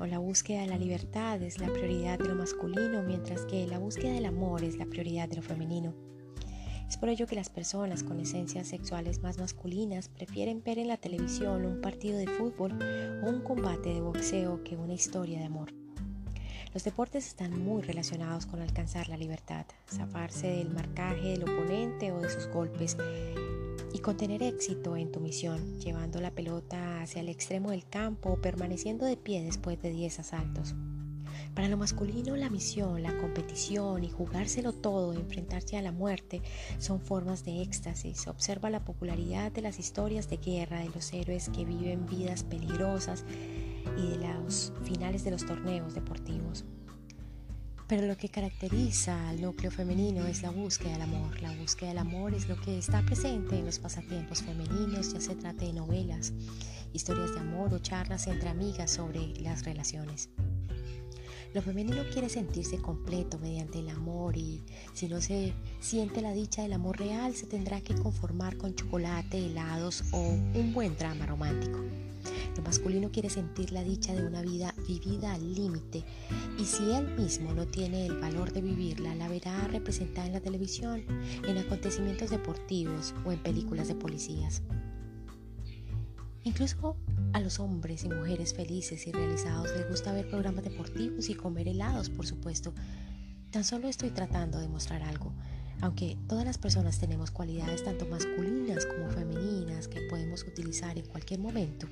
O 0.00 0.06
la 0.06 0.18
búsqueda 0.18 0.60
de 0.60 0.68
la 0.68 0.78
libertad 0.78 1.42
es 1.42 1.58
la 1.58 1.66
prioridad 1.66 2.20
de 2.20 2.28
lo 2.28 2.36
masculino, 2.36 3.02
mientras 3.02 3.44
que 3.46 3.66
la 3.66 3.80
búsqueda 3.80 4.12
del 4.12 4.26
amor 4.26 4.62
es 4.62 4.76
la 4.76 4.86
prioridad 4.86 5.28
de 5.28 5.34
lo 5.34 5.42
femenino. 5.42 5.92
Es 6.88 6.96
por 6.96 7.08
ello 7.08 7.26
que 7.26 7.34
las 7.34 7.50
personas 7.50 8.04
con 8.04 8.20
esencias 8.20 8.68
sexuales 8.68 9.22
más 9.22 9.38
masculinas 9.38 10.08
prefieren 10.08 10.62
ver 10.62 10.78
en 10.78 10.86
la 10.86 10.98
televisión 10.98 11.64
un 11.66 11.80
partido 11.80 12.16
de 12.16 12.28
fútbol 12.28 12.78
o 13.24 13.28
un 13.28 13.40
combate 13.40 13.92
de 13.92 14.00
boxeo 14.00 14.62
que 14.62 14.76
una 14.76 14.94
historia 14.94 15.40
de 15.40 15.46
amor. 15.46 15.74
Los 16.72 16.84
deportes 16.84 17.26
están 17.26 17.60
muy 17.60 17.82
relacionados 17.82 18.46
con 18.46 18.62
alcanzar 18.62 19.08
la 19.08 19.16
libertad, 19.16 19.66
zafarse 19.92 20.46
del 20.46 20.70
marcaje 20.70 21.30
del 21.30 21.42
oponente 21.42 22.12
o 22.12 22.20
de 22.20 22.30
sus 22.30 22.46
golpes 22.46 22.96
y 23.92 23.98
con 23.98 24.16
tener 24.16 24.42
éxito 24.42 24.96
en 24.96 25.10
tu 25.12 25.20
misión, 25.20 25.78
llevando 25.80 26.20
la 26.20 26.30
pelota 26.30 27.02
hacia 27.02 27.20
el 27.20 27.28
extremo 27.28 27.70
del 27.70 27.86
campo 27.88 28.30
o 28.30 28.40
permaneciendo 28.40 29.06
de 29.06 29.16
pie 29.16 29.42
después 29.42 29.80
de 29.82 29.90
10 29.90 30.20
asaltos. 30.20 30.74
Para 31.54 31.68
lo 31.68 31.76
masculino, 31.76 32.36
la 32.36 32.48
misión, 32.48 33.02
la 33.02 33.16
competición 33.18 34.04
y 34.04 34.10
jugárselo 34.10 34.72
todo, 34.72 35.14
enfrentarse 35.14 35.76
a 35.76 35.82
la 35.82 35.92
muerte, 35.92 36.42
son 36.78 37.00
formas 37.00 37.44
de 37.44 37.62
éxtasis. 37.62 38.28
Observa 38.28 38.70
la 38.70 38.84
popularidad 38.84 39.50
de 39.50 39.62
las 39.62 39.78
historias 39.78 40.30
de 40.30 40.36
guerra, 40.36 40.80
de 40.80 40.90
los 40.90 41.12
héroes 41.12 41.48
que 41.48 41.64
viven 41.64 42.06
vidas 42.06 42.44
peligrosas 42.44 43.24
y 43.98 44.10
de 44.10 44.18
los 44.18 44.72
finales 44.84 45.24
de 45.24 45.32
los 45.32 45.44
torneos 45.44 45.94
deportivos. 45.94 46.64
Pero 47.90 48.06
lo 48.06 48.16
que 48.16 48.28
caracteriza 48.28 49.28
al 49.28 49.40
núcleo 49.40 49.72
femenino 49.72 50.24
es 50.24 50.42
la 50.42 50.50
búsqueda 50.50 50.92
del 50.92 51.02
amor. 51.02 51.42
La 51.42 51.52
búsqueda 51.56 51.88
del 51.88 51.98
amor 51.98 52.32
es 52.34 52.48
lo 52.48 52.54
que 52.60 52.78
está 52.78 53.02
presente 53.02 53.58
en 53.58 53.66
los 53.66 53.80
pasatiempos 53.80 54.44
femeninos, 54.44 55.12
ya 55.12 55.20
se 55.20 55.34
trate 55.34 55.64
de 55.64 55.72
novelas, 55.72 56.32
historias 56.92 57.34
de 57.34 57.40
amor 57.40 57.74
o 57.74 57.80
charlas 57.80 58.28
entre 58.28 58.48
amigas 58.48 58.92
sobre 58.92 59.34
las 59.40 59.64
relaciones. 59.64 60.28
Lo 61.52 61.62
femenino 61.62 62.04
quiere 62.12 62.28
sentirse 62.28 62.78
completo 62.78 63.36
mediante 63.40 63.80
el 63.80 63.88
amor 63.88 64.36
y 64.36 64.62
si 64.92 65.08
no 65.08 65.20
se 65.20 65.52
siente 65.80 66.22
la 66.22 66.32
dicha 66.32 66.62
del 66.62 66.74
amor 66.74 66.98
real 66.98 67.34
se 67.34 67.46
tendrá 67.46 67.80
que 67.80 67.96
conformar 67.96 68.56
con 68.56 68.76
chocolate, 68.76 69.46
helados 69.46 70.04
o 70.12 70.20
un 70.20 70.72
buen 70.72 70.96
drama 70.96 71.26
romántico. 71.26 71.80
Lo 72.56 72.62
masculino 72.62 73.10
quiere 73.10 73.30
sentir 73.30 73.72
la 73.72 73.82
dicha 73.82 74.14
de 74.14 74.24
una 74.24 74.42
vida 74.42 74.74
vivida 74.86 75.32
al 75.32 75.54
límite 75.54 76.04
y 76.56 76.64
si 76.64 76.92
él 76.92 77.16
mismo 77.16 77.52
no 77.52 77.66
tiene 77.66 78.06
el 78.06 78.18
valor 78.18 78.52
de 78.52 78.60
vivirla, 78.60 79.16
la 79.16 79.28
verá 79.28 79.66
representada 79.68 80.28
en 80.28 80.34
la 80.34 80.40
televisión, 80.40 81.02
en 81.48 81.58
acontecimientos 81.58 82.30
deportivos 82.30 83.12
o 83.24 83.32
en 83.32 83.42
películas 83.42 83.88
de 83.88 83.96
policías. 83.96 84.62
Incluso 86.44 86.96
a 87.32 87.40
los 87.40 87.60
hombres 87.60 88.04
y 88.04 88.08
mujeres 88.08 88.54
felices 88.54 89.06
y 89.06 89.12
realizados 89.12 89.70
les 89.76 89.88
gusta 89.88 90.12
ver 90.12 90.28
programas 90.28 90.64
deportivos 90.64 91.28
y 91.28 91.34
comer 91.34 91.68
helados, 91.68 92.10
por 92.10 92.26
supuesto. 92.26 92.72
Tan 93.50 93.64
solo 93.64 93.88
estoy 93.88 94.10
tratando 94.10 94.58
de 94.58 94.68
mostrar 94.68 95.02
algo. 95.02 95.32
Aunque 95.80 96.16
todas 96.28 96.44
las 96.44 96.58
personas 96.58 96.98
tenemos 96.98 97.30
cualidades 97.30 97.84
tanto 97.84 98.06
masculinas 98.06 98.86
como 98.86 99.08
femeninas 99.08 99.88
que 99.88 100.02
podemos 100.02 100.42
utilizar 100.42 100.98
en 100.98 101.06
cualquier 101.06 101.40
momento 101.40 101.86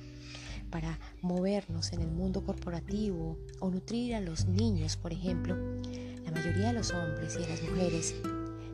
para 0.69 0.99
movernos 1.21 1.91
en 1.93 2.01
el 2.01 2.11
mundo 2.11 2.43
corporativo 2.43 3.37
o 3.59 3.69
nutrir 3.69 4.15
a 4.15 4.21
los 4.21 4.45
niños, 4.45 4.97
por 4.97 5.11
ejemplo, 5.11 5.55
la 6.23 6.31
mayoría 6.31 6.67
de 6.67 6.73
los 6.73 6.91
hombres 6.91 7.35
y 7.35 7.39
de 7.39 7.49
las 7.49 7.63
mujeres 7.63 8.15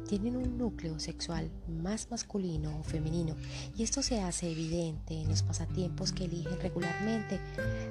tienen 0.08 0.36
un 0.36 0.58
núcleo 0.58 1.00
sexual 1.00 1.50
más 1.68 2.10
masculino 2.10 2.80
o 2.80 2.84
femenino 2.84 3.36
y 3.76 3.84
esto 3.84 4.02
se 4.02 4.22
hace 4.22 4.52
evidente 4.52 5.16
en 5.16 5.28
los 5.28 5.44
pasatiempos 5.44 6.12
que 6.12 6.26
eligen 6.26 6.60
regularmente, 6.60 7.40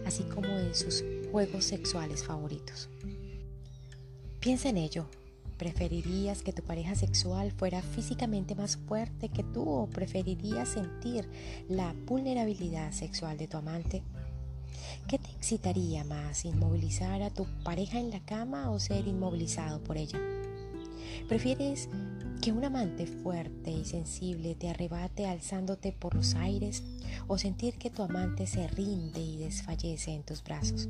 así 0.07 0.23
como 0.25 0.49
en 0.49 0.75
sus 0.75 1.05
juegos 1.31 1.65
sexuales 1.65 2.25
favoritos. 2.25 2.89
Piensa 4.41 4.69
en 4.69 4.77
ello. 4.77 5.07
¿Preferirías 5.59 6.43
que 6.43 6.53
tu 6.53 6.63
pareja 6.63 6.97
sexual 6.97 7.53
fuera 7.53 7.81
físicamente 7.81 8.57
más 8.57 8.77
fuerte 8.77 9.29
que 9.29 9.45
tú 9.45 9.69
o 9.69 9.87
preferirías 9.87 10.69
sentir 10.69 11.29
la 11.69 11.95
vulnerabilidad 12.07 12.91
sexual 12.93 13.39
de 13.39 13.47
tu 13.47 13.57
amante? 13.57 14.03
¿Qué 15.09 15.19
te 15.19 15.31
excitaría 15.31 16.03
más, 16.05 16.45
inmovilizar 16.45 17.23
a 17.23 17.31
tu 17.31 17.47
pareja 17.63 18.01
en 18.01 18.11
la 18.11 18.21
cama 18.21 18.71
o 18.71 18.81
ser 18.81 19.07
inmovilizado 19.07 19.83
por 19.83 19.97
ella? 19.97 20.19
¿Prefieres 21.29 21.89
que 22.43 22.53
un 22.53 22.65
amante 22.65 23.07
fuerte 23.07 23.71
y 23.71 23.85
sensible 23.85 24.55
te 24.55 24.69
arrebate 24.69 25.27
alzándote 25.27 25.93
por 25.93 26.15
los 26.15 26.35
aires 26.35 26.83
o 27.27 27.39
sentir 27.39 27.79
que 27.79 27.91
tu 27.91 28.03
amante 28.03 28.47
se 28.47 28.69
rinde 28.69 29.21
y 29.21 29.39
desfallece 29.39 30.13
en 30.13 30.23
tus 30.23 30.45
brazos? 30.45 30.89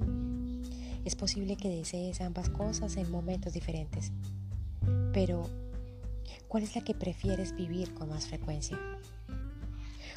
Es 1.05 1.15
posible 1.15 1.57
que 1.57 1.69
desees 1.69 2.21
ambas 2.21 2.49
cosas 2.49 2.97
en 2.97 3.11
momentos 3.11 3.53
diferentes, 3.53 4.11
pero 5.13 5.49
¿cuál 6.49 6.63
es 6.63 6.75
la 6.75 6.83
que 6.83 6.95
prefieres 6.95 7.55
vivir 7.55 7.95
con 7.95 8.09
más 8.09 8.27
frecuencia? 8.27 8.79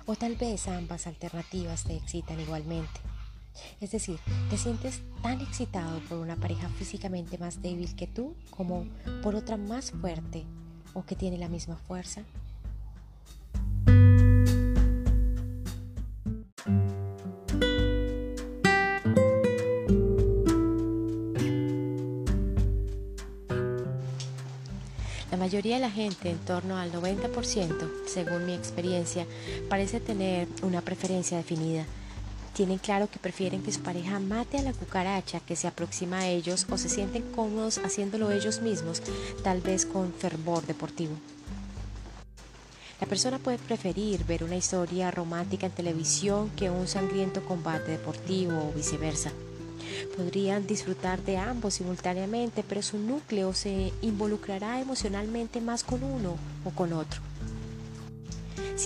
O 0.05 0.15
tal 0.15 0.35
vez 0.35 0.67
ambas 0.67 1.05
alternativas 1.05 1.83
te 1.83 1.95
excitan 1.95 2.39
igualmente. 2.39 3.06
Es 3.81 3.91
decir, 3.91 4.19
te 4.49 4.57
sientes 4.57 5.01
tan 5.21 5.41
excitado 5.41 5.99
por 6.09 6.17
una 6.17 6.35
pareja 6.35 6.69
físicamente 6.69 7.37
más 7.37 7.61
débil 7.61 7.95
que 7.95 8.07
tú 8.07 8.35
como 8.49 8.85
por 9.21 9.35
otra 9.35 9.57
más 9.57 9.91
fuerte 9.91 10.45
o 10.93 11.05
que 11.05 11.15
tiene 11.15 11.37
la 11.37 11.49
misma 11.49 11.75
fuerza. 11.75 12.23
La 25.29 25.37
mayoría 25.37 25.75
de 25.75 25.81
la 25.81 25.91
gente, 25.91 26.29
en 26.29 26.37
torno 26.39 26.77
al 26.77 26.91
90%, 26.91 28.07
según 28.07 28.45
mi 28.45 28.53
experiencia, 28.53 29.25
parece 29.69 29.99
tener 29.99 30.47
una 30.61 30.81
preferencia 30.81 31.37
definida 31.37 31.85
tienen 32.57 32.79
claro 32.79 33.07
que 33.07 33.19
prefieren 33.19 33.61
que 33.61 33.71
su 33.71 33.81
pareja 33.81 34.19
mate 34.19 34.57
a 34.57 34.63
la 34.63 34.73
cucaracha 34.73 35.39
que 35.39 35.55
se 35.55 35.67
aproxima 35.67 36.21
a 36.21 36.27
ellos 36.27 36.65
o 36.71 36.77
se 36.79 36.89
sienten 36.89 37.21
cómodos 37.35 37.77
haciéndolo 37.77 38.31
ellos 38.31 38.61
mismos, 38.61 39.03
tal 39.43 39.61
vez 39.61 39.85
con 39.85 40.11
fervor 40.11 40.65
deportivo. 40.65 41.13
La 42.99 43.05
persona 43.05 43.37
puede 43.37 43.59
preferir 43.59 44.23
ver 44.25 44.43
una 44.43 44.55
historia 44.55 45.11
romántica 45.11 45.67
en 45.67 45.71
televisión 45.71 46.49
que 46.55 46.71
un 46.71 46.87
sangriento 46.87 47.45
combate 47.45 47.91
deportivo 47.91 48.69
o 48.69 48.73
viceversa. 48.75 49.31
Podrían 50.15 50.65
disfrutar 50.65 51.21
de 51.21 51.37
ambos 51.37 51.75
simultáneamente, 51.75 52.63
pero 52.67 52.81
su 52.81 52.97
núcleo 52.97 53.53
se 53.53 53.93
involucrará 54.01 54.81
emocionalmente 54.81 55.61
más 55.61 55.83
con 55.83 56.03
uno 56.03 56.37
o 56.65 56.71
con 56.71 56.91
otro. 56.93 57.26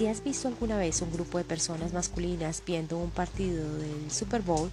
Si 0.02 0.08
has 0.08 0.24
visto 0.24 0.48
alguna 0.48 0.78
vez 0.78 1.00
un 1.04 1.12
grupo 1.12 1.38
de 1.38 1.44
personas 1.44 1.94
masculinas 1.94 2.64
viendo 2.66 2.98
un 2.98 3.12
partido 3.12 3.78
del 3.78 4.10
Super 4.10 4.42
Bowl, 4.42 4.72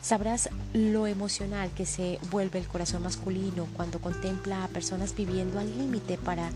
sabrás 0.00 0.50
lo 0.72 1.08
emocional 1.08 1.72
que 1.72 1.84
se 1.84 2.20
vuelve 2.30 2.60
el 2.60 2.68
corazón 2.68 3.02
masculino 3.02 3.66
cuando 3.74 3.98
contempla 3.98 4.62
a 4.62 4.68
personas 4.68 5.16
viviendo 5.16 5.58
al 5.58 5.76
límite 5.76 6.16
para 6.16 6.50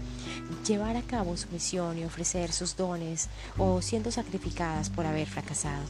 llevar 0.64 0.96
a 0.96 1.02
cabo 1.02 1.36
su 1.36 1.48
misión 1.48 1.98
y 1.98 2.04
ofrecer 2.04 2.52
sus 2.52 2.76
dones 2.76 3.28
o 3.58 3.82
siendo 3.82 4.12
sacrificadas 4.12 4.88
por 4.88 5.04
haber 5.04 5.26
fracasado. 5.26 5.82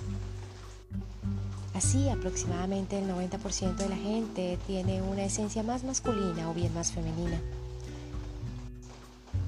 Así, 1.75 2.09
aproximadamente 2.09 2.99
el 2.99 3.11
90% 3.11 3.77
de 3.77 3.89
la 3.91 3.97
gente 3.97 4.59
tiene 4.67 5.03
una 5.03 5.25
esencia 5.25 5.63
más 5.63 5.85
masculina 5.85 6.49
o 6.49 6.55
bien 6.55 6.73
más 6.73 6.93
femenina. 6.93 7.39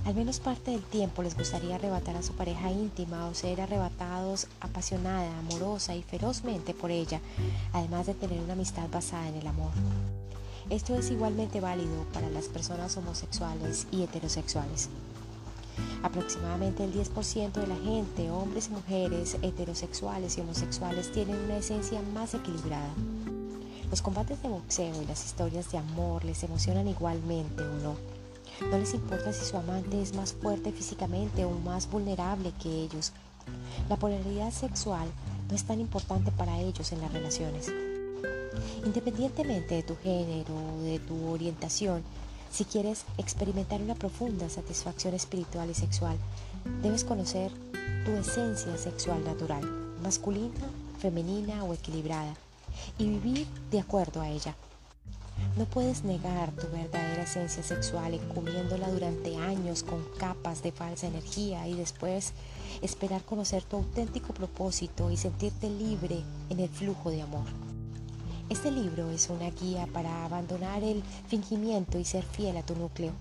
Al 0.05 0.15
menos 0.15 0.39
parte 0.39 0.71
del 0.71 0.83
tiempo 0.83 1.23
les 1.23 1.35
gustaría 1.35 1.77
arrebatar 1.77 2.15
a 2.17 2.23
su 2.23 2.35
pareja 2.35 2.71
íntima 2.71 3.27
o 3.27 3.35
ser 3.35 3.63
arrebatados 3.63 4.49
apasionada, 4.61 5.39
amorosa 5.39 5.95
y 5.97 6.03
ferozmente 6.03 6.75
por 6.75 6.91
ella, 6.91 7.21
además 7.73 8.07
de 8.07 8.15
tener 8.15 8.39
una 8.41 8.53
amistad 8.53 8.87
basada 8.91 9.29
en 9.29 9.37
el 9.37 9.47
amor. 9.47 9.73
Esto 10.69 10.95
es 10.95 11.11
igualmente 11.11 11.61
válido 11.61 12.05
para 12.13 12.29
las 12.29 12.49
personas 12.49 12.95
homosexuales 12.99 13.87
y 13.93 14.03
heterosexuales. 14.03 14.91
Aproximadamente 16.03 16.85
el 16.85 16.93
10% 16.93 17.53
de 17.53 17.67
la 17.67 17.77
gente, 17.77 18.31
hombres 18.31 18.69
y 18.69 18.73
mujeres, 18.73 19.39
heterosexuales 19.41 20.37
y 20.37 20.43
homosexuales, 20.43 21.13
tienen 21.13 21.37
una 21.37 21.57
esencia 21.57 22.03
más 22.13 22.35
equilibrada. 22.35 22.93
Los 23.91 24.03
combates 24.03 24.43
de 24.43 24.49
boxeo 24.51 25.03
y 25.03 25.07
las 25.07 25.25
historias 25.25 25.73
de 25.73 25.79
amor 25.79 26.27
les 26.27 26.43
emocionan 26.43 26.89
igualmente 26.89 27.63
o 27.63 27.75
no. 27.83 28.14
No 28.61 28.79
les 28.79 28.95
importa 28.95 29.33
si 29.33 29.45
su 29.45 29.57
amante 29.57 30.01
es 30.01 30.15
más 30.15 30.33
fuerte 30.33 30.73
físicamente 30.73 31.45
o 31.45 31.51
más 31.51 31.91
vulnerable 31.91 32.53
que 32.63 32.69
ellos. 32.85 33.13
La 33.89 33.97
polaridad 33.97 34.53
sexual 34.53 35.09
no 35.49 35.55
es 35.55 35.65
tan 35.65 35.81
importante 35.81 36.31
para 36.31 36.61
ellos 36.61 36.93
en 36.93 37.01
las 37.01 37.13
relaciones. 37.13 37.73
Independientemente 38.85 39.75
de 39.75 39.83
tu 39.83 39.97
género 39.97 40.55
o 40.55 40.83
de 40.83 40.99
tu 41.01 41.31
orientación, 41.31 42.03
si 42.51 42.65
quieres 42.65 43.05
experimentar 43.19 43.83
una 43.83 43.97
profunda 43.97 44.49
satisfacción 44.49 45.15
espiritual 45.15 45.69
y 45.71 45.75
sexual, 45.75 46.17
debes 46.83 47.03
conocer 47.03 47.51
tu 48.05 48.13
esencia 48.13 48.77
sexual 48.79 49.25
natural, 49.25 49.65
masculina, 50.03 50.61
femenina 51.01 51.65
o 51.65 51.75
equilibrada, 51.75 52.35
y 52.99 53.09
vivir 53.09 53.47
de 53.71 53.81
acuerdo 53.81 54.21
a 54.21 54.29
ella. 54.29 54.55
No 55.57 55.67
puedes 55.67 56.03
negar 56.03 56.51
tu 56.53 56.67
verdadera 56.69 57.23
esencia 57.23 57.63
sexual 57.63 58.15
encubriéndola 58.15 58.89
durante 58.91 59.37
años 59.37 59.83
con 59.85 60.05
capas 60.19 60.63
de 60.63 60.73
falsa 60.73 61.07
energía 61.07 61.69
y 61.69 61.75
después 61.75 62.33
esperar 62.83 63.23
conocer 63.23 63.63
tu 63.63 63.77
auténtico 63.77 64.35
propósito 64.35 65.11
y 65.11 65.17
sentirte 65.17 65.71
libre 65.71 66.23
en 66.51 66.61
el 66.61 66.69
flujo 66.69 67.11
de 67.11 67.23
amor. 67.23 67.47
Este 68.51 68.71
libro 68.71 69.11
es 69.11 69.31
una 69.31 69.51
guía 69.51 69.87
para 69.93 70.25
abandonar 70.25 70.83
el 70.83 71.03
fingimiento 71.29 71.99
y 71.99 72.05
ser 72.05 72.25
fiel 72.25 72.57
a 72.57 72.63
tu 72.63 72.75
núcleo. 72.75 73.13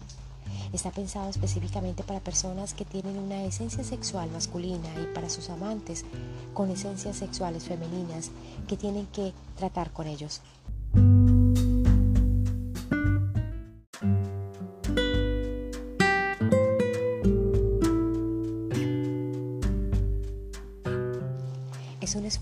Está 0.74 0.92
pensado 0.92 1.30
específicamente 1.30 2.04
para 2.04 2.20
personas 2.20 2.74
que 2.74 2.84
tienen 2.84 3.18
una 3.18 3.44
esencia 3.44 3.84
sexual 3.84 4.30
masculina 4.32 4.90
y 5.02 5.14
para 5.14 5.30
sus 5.30 5.50
amantes 5.50 6.04
con 6.54 6.72
esencias 6.72 7.16
sexuales 7.16 7.66
femeninas 7.66 8.32
que 8.68 8.76
tienen 8.76 9.06
que 9.08 9.34
tratar 9.56 9.92
con 9.92 10.08
ellos. 10.08 10.42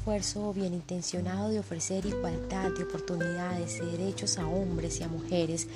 Esfuerzo 0.02 0.52
bien 0.52 0.74
intencionado 0.74 1.50
de 1.50 1.60
ofrecer 1.60 2.08
igualdad 2.08 2.72
de 2.72 2.86
oportunidades 2.86 3.78
y 3.78 3.98
derechos 3.98 4.40
a 4.40 4.48
hombres 4.48 5.00
y 5.00 5.04
a 5.04 5.08
mujeres. 5.08 5.68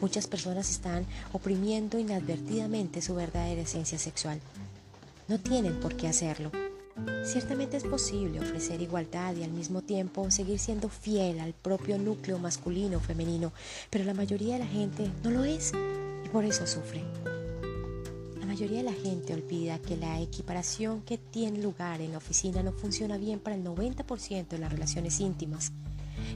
Muchas 0.00 0.26
personas 0.26 0.70
están 0.70 1.04
oprimiendo 1.34 1.98
inadvertidamente 1.98 3.02
su 3.02 3.14
verdadera 3.14 3.60
esencia 3.60 3.98
sexual. 3.98 4.40
No 5.28 5.38
tienen 5.38 5.80
por 5.80 5.98
qué 5.98 6.08
hacerlo. 6.08 6.50
Ciertamente 7.26 7.76
es 7.76 7.84
posible 7.84 8.40
ofrecer 8.40 8.80
igualdad 8.80 9.36
y 9.36 9.44
al 9.44 9.50
mismo 9.50 9.82
tiempo 9.82 10.30
seguir 10.30 10.58
siendo 10.58 10.88
fiel 10.88 11.38
al 11.38 11.52
propio 11.52 11.98
núcleo 11.98 12.38
masculino 12.38 12.96
o 12.96 13.00
femenino, 13.00 13.52
pero 13.90 14.06
la 14.06 14.14
mayoría 14.14 14.54
de 14.54 14.60
la 14.60 14.66
gente 14.66 15.10
no 15.22 15.30
lo 15.30 15.44
es 15.44 15.72
y 16.24 16.28
por 16.30 16.46
eso 16.46 16.66
sufre. 16.66 17.02
La 18.54 18.60
mayoría 18.60 18.84
de 18.84 18.90
la 18.90 19.02
gente 19.02 19.34
olvida 19.34 19.80
que 19.80 19.96
la 19.96 20.20
equiparación 20.20 21.02
que 21.02 21.18
tiene 21.18 21.60
lugar 21.60 22.00
en 22.00 22.12
la 22.12 22.18
oficina 22.18 22.62
no 22.62 22.70
funciona 22.70 23.18
bien 23.18 23.40
para 23.40 23.56
el 23.56 23.64
90% 23.64 24.46
de 24.46 24.58
las 24.58 24.70
relaciones 24.70 25.18
íntimas. 25.18 25.72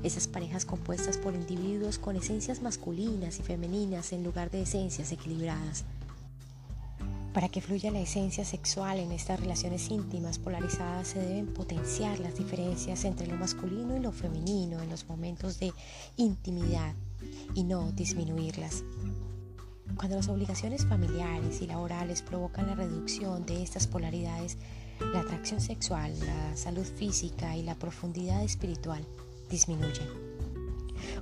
Esas 0.02 0.26
parejas 0.26 0.64
compuestas 0.64 1.16
por 1.16 1.36
individuos 1.36 2.00
con 2.00 2.16
esencias 2.16 2.60
masculinas 2.60 3.38
y 3.38 3.44
femeninas 3.44 4.12
en 4.12 4.24
lugar 4.24 4.50
de 4.50 4.62
esencias 4.62 5.12
equilibradas. 5.12 5.84
Para 7.32 7.48
que 7.50 7.60
fluya 7.60 7.92
la 7.92 8.00
esencia 8.00 8.44
sexual 8.44 8.98
en 8.98 9.12
estas 9.12 9.38
relaciones 9.38 9.88
íntimas 9.88 10.40
polarizadas 10.40 11.06
se 11.06 11.20
deben 11.20 11.46
potenciar 11.46 12.18
las 12.18 12.36
diferencias 12.36 13.04
entre 13.04 13.28
lo 13.28 13.36
masculino 13.36 13.96
y 13.96 14.00
lo 14.00 14.10
femenino 14.10 14.82
en 14.82 14.90
los 14.90 15.06
momentos 15.08 15.60
de 15.60 15.72
intimidad 16.16 16.96
y 17.54 17.62
no 17.62 17.92
disminuirlas. 17.92 18.82
Cuando 19.96 20.16
las 20.16 20.28
obligaciones 20.28 20.86
familiares 20.86 21.60
y 21.60 21.66
laborales 21.66 22.22
provocan 22.22 22.66
la 22.68 22.74
reducción 22.74 23.44
de 23.46 23.62
estas 23.62 23.86
polaridades, 23.86 24.58
la 25.12 25.20
atracción 25.20 25.60
sexual, 25.60 26.12
la 26.20 26.56
salud 26.56 26.84
física 26.84 27.56
y 27.56 27.62
la 27.62 27.74
profundidad 27.74 28.42
espiritual 28.42 29.04
disminuyen. 29.50 30.06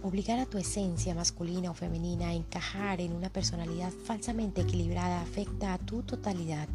Obligar 0.03 0.39
a 0.39 0.47
tu 0.47 0.59
esencia 0.59 1.15
masculina 1.15 1.71
o 1.71 1.75
femenina 1.75 2.29
a 2.29 2.35
encajar 2.35 3.01
en 3.01 3.13
una 3.13 3.31
personalidad 3.31 3.93
falsamente 3.93 4.63
equilibrada 4.63 5.21
afecta 5.21 5.75
a 5.75 5.79
tu 5.79 6.03
totalidad. 6.03 6.69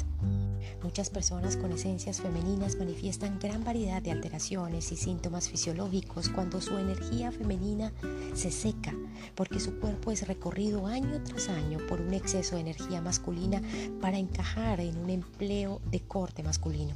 Muchas 0.84 1.10
personas 1.10 1.58
con 1.58 1.72
esencias 1.72 2.22
femeninas 2.22 2.76
manifiestan 2.76 3.40
gran 3.40 3.64
variedad 3.64 4.02
de 4.02 4.12
alteraciones 4.12 4.92
y 4.92 4.98
síntomas 4.98 5.50
fisiológicos 5.50 6.30
cuando 6.30 6.62
su 6.62 6.78
energía 6.78 7.32
femenina 7.32 7.92
se 8.34 8.52
seca, 8.52 8.94
porque 9.36 9.60
su 9.60 9.80
cuerpo 9.80 10.12
es 10.12 10.28
recorrido 10.28 10.88
año 10.88 11.22
tras 11.24 11.50
año 11.50 11.80
por 11.88 12.02
un 12.02 12.14
exceso 12.14 12.56
de 12.56 12.62
energía 12.62 13.02
masculina 13.02 13.62
para 14.02 14.18
encajar 14.18 14.80
en 14.80 14.98
un 14.98 15.10
empleo 15.10 15.82
de 15.92 16.02
corte 16.02 16.44
masculino. 16.44 16.96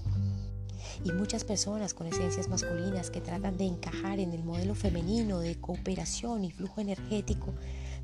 Y 1.03 1.11
muchas 1.11 1.43
personas 1.43 1.93
con 1.93 2.07
esencias 2.07 2.47
masculinas 2.47 3.09
que 3.09 3.21
tratan 3.21 3.57
de 3.57 3.65
encajar 3.65 4.19
en 4.19 4.31
el 4.33 4.43
modelo 4.43 4.75
femenino 4.75 5.39
de 5.39 5.59
cooperación 5.59 6.43
y 6.43 6.51
flujo 6.51 6.81
energético 6.81 7.53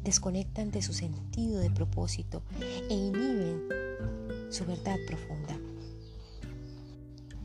desconectan 0.03 0.71
de 0.71 0.81
su 0.81 0.93
sentido 0.93 1.59
de 1.59 1.69
propósito 1.69 2.41
e 2.89 2.93
inhiben 2.93 3.61
su 4.51 4.65
verdad 4.65 4.97
profunda, 5.07 5.57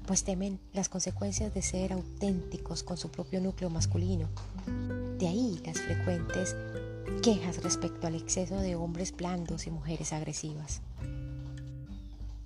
pues 0.07 0.25
temen 0.25 0.61
las 0.73 0.89
consecuencias 0.89 1.55
de 1.55 1.63
ser 1.63 1.93
auténticos 1.93 2.83
con 2.83 2.97
su 2.97 3.11
propio 3.11 3.41
núcleo 3.41 3.71
masculino. 3.71 4.29
De 5.19 5.29
ahí 5.29 5.61
las 5.65 5.81
frecuentes 5.81 6.55
quejas 7.23 7.63
respecto 7.63 8.07
al 8.07 8.15
exceso 8.15 8.57
de 8.57 8.77
hombres 8.77 9.17
blandos 9.17 9.67
y 9.67 9.71
mujeres 9.71 10.13
agresivas. 10.13 10.81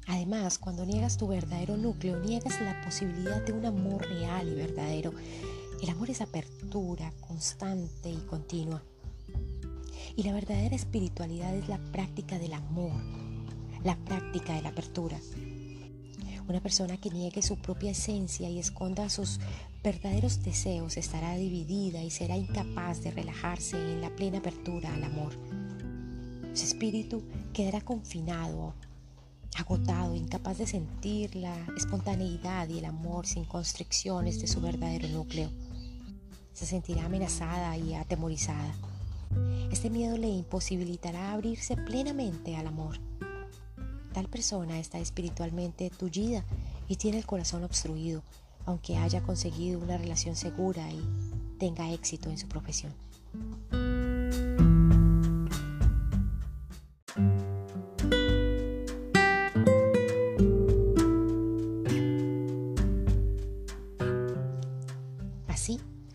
Además, 0.06 0.58
cuando 0.58 0.84
niegas 0.84 1.16
tu 1.16 1.28
verdadero 1.28 1.76
núcleo, 1.76 2.18
niegas 2.18 2.60
la 2.60 2.80
posibilidad 2.82 3.42
de 3.42 3.52
un 3.52 3.64
amor 3.64 4.06
real 4.08 4.48
y 4.48 4.54
verdadero. 4.54 5.12
El 5.82 5.88
amor 5.88 6.10
es 6.10 6.20
apertura 6.20 7.12
constante 7.20 8.10
y 8.10 8.18
continua. 8.28 8.82
Y 10.16 10.24
la 10.24 10.32
verdadera 10.32 10.74
espiritualidad 10.74 11.54
es 11.54 11.68
la 11.68 11.78
práctica 11.78 12.38
del 12.38 12.54
amor, 12.54 13.00
la 13.84 13.96
práctica 13.96 14.54
de 14.54 14.62
la 14.62 14.70
apertura. 14.70 15.18
Una 16.48 16.60
persona 16.60 16.96
que 16.96 17.10
niegue 17.10 17.42
su 17.42 17.56
propia 17.56 17.92
esencia 17.92 18.48
y 18.50 18.58
esconda 18.58 19.08
sus 19.08 19.38
verdaderos 19.84 20.42
deseos 20.42 20.96
estará 20.96 21.36
dividida 21.36 22.02
y 22.02 22.10
será 22.10 22.36
incapaz 22.36 23.02
de 23.02 23.12
relajarse 23.12 23.76
en 23.76 24.00
la 24.00 24.10
plena 24.10 24.38
apertura 24.38 24.92
al 24.92 25.04
amor. 25.04 25.32
Su 26.54 26.64
espíritu 26.64 27.22
quedará 27.52 27.80
confinado 27.80 28.74
agotado, 29.56 30.14
incapaz 30.14 30.58
de 30.58 30.66
sentir 30.66 31.34
la 31.36 31.54
espontaneidad 31.76 32.68
y 32.68 32.78
el 32.78 32.84
amor 32.84 33.26
sin 33.26 33.44
constricciones 33.44 34.40
de 34.40 34.46
su 34.46 34.60
verdadero 34.60 35.08
núcleo. 35.08 35.50
Se 36.52 36.66
sentirá 36.66 37.06
amenazada 37.06 37.76
y 37.76 37.94
atemorizada. 37.94 38.74
Este 39.70 39.90
miedo 39.90 40.16
le 40.16 40.28
imposibilitará 40.28 41.32
abrirse 41.32 41.76
plenamente 41.76 42.56
al 42.56 42.66
amor. 42.66 42.98
Tal 44.12 44.28
persona 44.28 44.78
está 44.78 44.98
espiritualmente 44.98 45.90
tullida 45.90 46.44
y 46.88 46.96
tiene 46.96 47.18
el 47.18 47.26
corazón 47.26 47.64
obstruido, 47.64 48.22
aunque 48.66 48.96
haya 48.96 49.22
conseguido 49.22 49.80
una 49.80 49.96
relación 49.96 50.36
segura 50.36 50.90
y 50.90 51.00
tenga 51.58 51.92
éxito 51.92 52.30
en 52.30 52.38
su 52.38 52.48
profesión. 52.48 52.92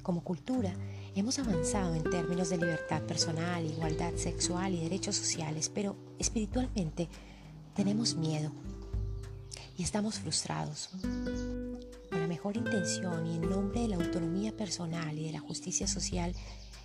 Como 0.06 0.24
cultura, 0.24 0.72
hemos 1.16 1.40
avanzado 1.40 1.96
en 1.96 2.04
términos 2.04 2.52
de 2.52 2.58
libertad 2.58 3.02
personal, 3.02 3.66
igualdad 3.66 4.14
sexual 4.18 4.76
y 4.76 4.82
derechos 4.84 5.16
sociales, 5.16 5.72
pero 5.74 5.96
espiritualmente 6.20 7.10
tenemos 7.76 8.16
miedo 8.16 8.52
y 9.78 9.84
estamos 9.84 10.20
frustrados. 10.20 10.90
Con 11.02 12.22
la 12.22 12.28
mejor 12.28 12.56
intención 12.58 13.28
y 13.28 13.36
en 13.36 13.50
nombre 13.50 13.82
de 13.82 13.90
la 13.90 13.98
autonomía 13.98 14.56
personal 14.56 15.18
y 15.20 15.26
de 15.26 15.34
la 15.34 15.42
justicia 15.42 15.86
social, 15.86 16.34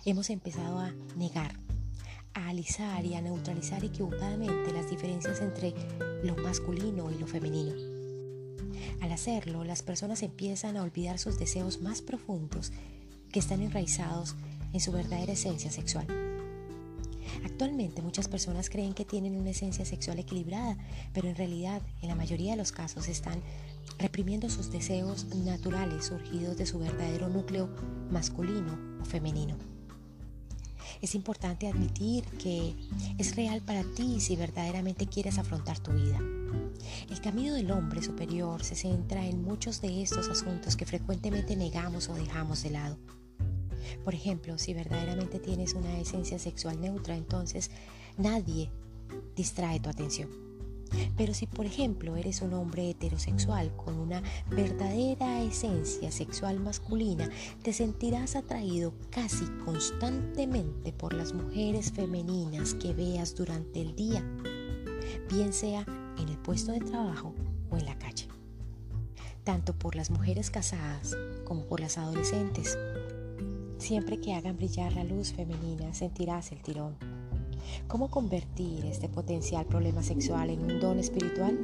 hemos 0.05 0.29
empezado 0.29 0.79
a 0.79 0.91
negar, 1.15 1.55
a 2.33 2.49
alisar 2.49 3.05
y 3.05 3.15
a 3.15 3.21
neutralizar 3.21 3.83
equivocadamente 3.83 4.73
las 4.73 4.89
diferencias 4.89 5.41
entre 5.41 5.73
lo 6.23 6.35
masculino 6.35 7.09
y 7.09 7.17
lo 7.17 7.27
femenino. 7.27 7.73
Al 9.01 9.11
hacerlo, 9.11 9.63
las 9.63 9.81
personas 9.81 10.21
empiezan 10.21 10.75
a 10.75 10.83
olvidar 10.83 11.17
sus 11.17 11.39
deseos 11.39 11.81
más 11.81 12.01
profundos 12.01 12.71
que 13.31 13.39
están 13.39 13.61
enraizados 13.61 14.35
en 14.73 14.81
su 14.81 14.91
verdadera 14.91 15.33
esencia 15.33 15.71
sexual. 15.71 16.30
Actualmente 17.43 18.01
muchas 18.01 18.27
personas 18.27 18.69
creen 18.69 18.93
que 18.93 19.05
tienen 19.05 19.35
una 19.35 19.49
esencia 19.51 19.85
sexual 19.85 20.19
equilibrada, 20.19 20.77
pero 21.13 21.27
en 21.27 21.35
realidad 21.35 21.81
en 22.01 22.09
la 22.09 22.15
mayoría 22.15 22.51
de 22.51 22.57
los 22.57 22.71
casos 22.71 23.07
están 23.07 23.41
reprimiendo 23.97 24.49
sus 24.49 24.71
deseos 24.71 25.25
naturales 25.35 26.05
surgidos 26.05 26.57
de 26.57 26.65
su 26.65 26.79
verdadero 26.79 27.29
núcleo 27.29 27.69
masculino 28.09 28.77
o 29.01 29.05
femenino. 29.05 29.55
Es 31.01 31.15
importante 31.15 31.67
admitir 31.67 32.25
que 32.37 32.75
es 33.17 33.35
real 33.35 33.61
para 33.61 33.83
ti 33.95 34.19
si 34.19 34.35
verdaderamente 34.35 35.07
quieres 35.07 35.39
afrontar 35.39 35.79
tu 35.79 35.91
vida. 35.91 36.19
El 37.09 37.21
camino 37.21 37.55
del 37.55 37.71
hombre 37.71 38.03
superior 38.03 38.63
se 38.63 38.75
centra 38.75 39.25
en 39.25 39.43
muchos 39.43 39.81
de 39.81 40.03
estos 40.03 40.27
asuntos 40.29 40.75
que 40.75 40.85
frecuentemente 40.85 41.55
negamos 41.55 42.07
o 42.09 42.13
dejamos 42.13 42.61
de 42.63 42.69
lado. 42.71 42.97
Por 44.03 44.15
ejemplo, 44.15 44.57
si 44.57 44.73
verdaderamente 44.73 45.39
tienes 45.39 45.73
una 45.73 45.99
esencia 45.99 46.39
sexual 46.39 46.79
neutra, 46.79 47.15
entonces 47.15 47.71
nadie 48.17 48.69
distrae 49.35 49.79
tu 49.79 49.89
atención. 49.89 50.29
Pero 51.15 51.33
si, 51.33 51.47
por 51.47 51.65
ejemplo, 51.65 52.15
eres 52.17 52.41
un 52.41 52.53
hombre 52.53 52.89
heterosexual 52.89 53.73
con 53.75 53.97
una 53.97 54.21
verdadera 54.49 55.41
esencia 55.41 56.11
sexual 56.11 56.59
masculina, 56.59 57.29
te 57.63 57.73
sentirás 57.73 58.35
atraído 58.35 58.93
casi 59.09 59.45
constantemente 59.63 60.91
por 60.91 61.13
las 61.13 61.33
mujeres 61.33 61.91
femeninas 61.91 62.73
que 62.73 62.93
veas 62.93 63.35
durante 63.35 63.81
el 63.81 63.95
día, 63.95 64.23
bien 65.29 65.53
sea 65.53 65.85
en 66.17 66.27
el 66.27 66.37
puesto 66.37 66.71
de 66.71 66.81
trabajo 66.81 67.33
o 67.69 67.77
en 67.77 67.85
la 67.85 67.97
calle. 67.97 68.27
Tanto 69.43 69.73
por 69.73 69.95
las 69.95 70.11
mujeres 70.11 70.51
casadas 70.51 71.15
como 71.45 71.65
por 71.65 71.79
las 71.79 71.97
adolescentes 71.97 72.77
Siempre 73.81 74.19
que 74.19 74.35
hagan 74.35 74.57
brillar 74.57 74.93
la 74.93 75.03
luz 75.03 75.33
femenina 75.33 75.91
sentirás 75.91 76.51
el 76.51 76.61
tirón. 76.61 76.95
¿Cómo 77.87 78.11
convertir 78.11 78.85
este 78.85 79.09
potencial 79.09 79.65
problema 79.65 80.03
sexual 80.03 80.51
en 80.51 80.61
un 80.61 80.79
don 80.79 80.99
espiritual? 80.99 81.57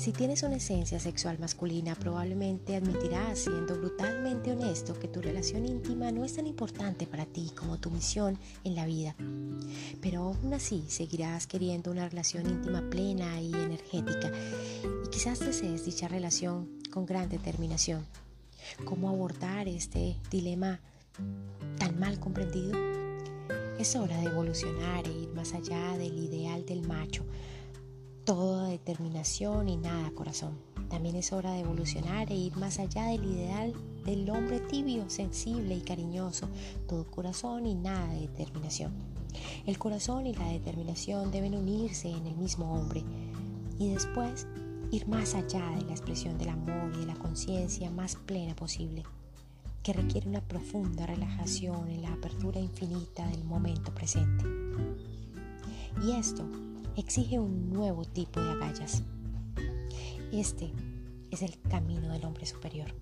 Si 0.00 0.12
tienes 0.12 0.42
una 0.44 0.56
esencia 0.56 0.98
sexual 0.98 1.38
masculina, 1.38 1.94
probablemente 1.94 2.74
admitirás, 2.74 3.40
siendo 3.40 3.76
brutalmente 3.76 4.50
honesto, 4.50 4.98
que 4.98 5.08
tu 5.08 5.20
relación 5.20 5.66
íntima 5.66 6.10
no 6.10 6.24
es 6.24 6.36
tan 6.36 6.46
importante 6.46 7.06
para 7.06 7.26
ti 7.26 7.52
como 7.54 7.78
tu 7.78 7.90
misión 7.90 8.38
en 8.64 8.76
la 8.76 8.86
vida. 8.86 9.14
Pero 10.00 10.22
aún 10.22 10.54
así 10.54 10.86
seguirás 10.88 11.46
queriendo 11.46 11.90
una 11.90 12.08
relación 12.08 12.46
íntima 12.48 12.80
plena 12.88 13.42
y 13.42 13.52
energética 13.52 14.32
y 15.04 15.10
quizás 15.10 15.38
desees 15.40 15.84
dicha 15.84 16.08
relación 16.08 16.80
con 16.90 17.04
gran 17.04 17.28
determinación. 17.28 18.06
¿Cómo 18.86 19.10
abordar 19.10 19.68
este 19.68 20.16
dilema 20.30 20.80
tan 21.78 22.00
mal 22.00 22.18
comprendido? 22.18 22.72
Es 23.78 23.94
hora 23.96 24.16
de 24.16 24.28
evolucionar 24.28 25.06
e 25.06 25.12
ir 25.12 25.28
más 25.34 25.52
allá 25.52 25.98
del 25.98 26.18
ideal 26.18 26.64
del 26.64 26.88
macho 26.88 27.22
toda 28.30 28.68
determinación 28.68 29.68
y 29.68 29.76
nada 29.76 30.12
corazón. 30.12 30.56
También 30.88 31.16
es 31.16 31.32
hora 31.32 31.50
de 31.50 31.62
evolucionar 31.62 32.30
e 32.30 32.36
ir 32.36 32.56
más 32.56 32.78
allá 32.78 33.06
del 33.06 33.24
ideal 33.24 33.74
del 34.04 34.30
hombre 34.30 34.60
tibio, 34.60 35.10
sensible 35.10 35.74
y 35.74 35.80
cariñoso, 35.80 36.48
todo 36.88 37.10
corazón 37.10 37.66
y 37.66 37.74
nada 37.74 38.06
de 38.14 38.28
determinación. 38.28 38.92
El 39.66 39.78
corazón 39.78 40.28
y 40.28 40.34
la 40.34 40.46
determinación 40.46 41.32
deben 41.32 41.56
unirse 41.56 42.08
en 42.08 42.24
el 42.24 42.36
mismo 42.36 42.72
hombre 42.72 43.02
y 43.80 43.88
después 43.88 44.46
ir 44.92 45.08
más 45.08 45.34
allá 45.34 45.68
de 45.70 45.86
la 45.86 45.90
expresión 45.90 46.38
del 46.38 46.50
amor 46.50 46.92
y 46.94 47.00
de 47.00 47.06
la 47.06 47.16
conciencia 47.16 47.90
más 47.90 48.14
plena 48.14 48.54
posible, 48.54 49.02
que 49.82 49.92
requiere 49.92 50.28
una 50.28 50.40
profunda 50.40 51.04
relajación 51.04 51.88
en 51.88 52.02
la 52.02 52.12
apertura 52.12 52.60
infinita 52.60 53.26
del 53.26 53.42
momento 53.42 53.92
presente. 53.92 54.44
Y 56.04 56.12
esto 56.12 56.48
exige 56.96 57.38
un 57.38 57.70
nuevo 57.70 58.04
tipo 58.04 58.40
de 58.40 58.50
agallas. 58.50 59.02
Este 60.32 60.72
es 61.30 61.42
el 61.42 61.58
camino 61.68 62.12
del 62.12 62.24
hombre 62.24 62.46
superior. 62.46 62.92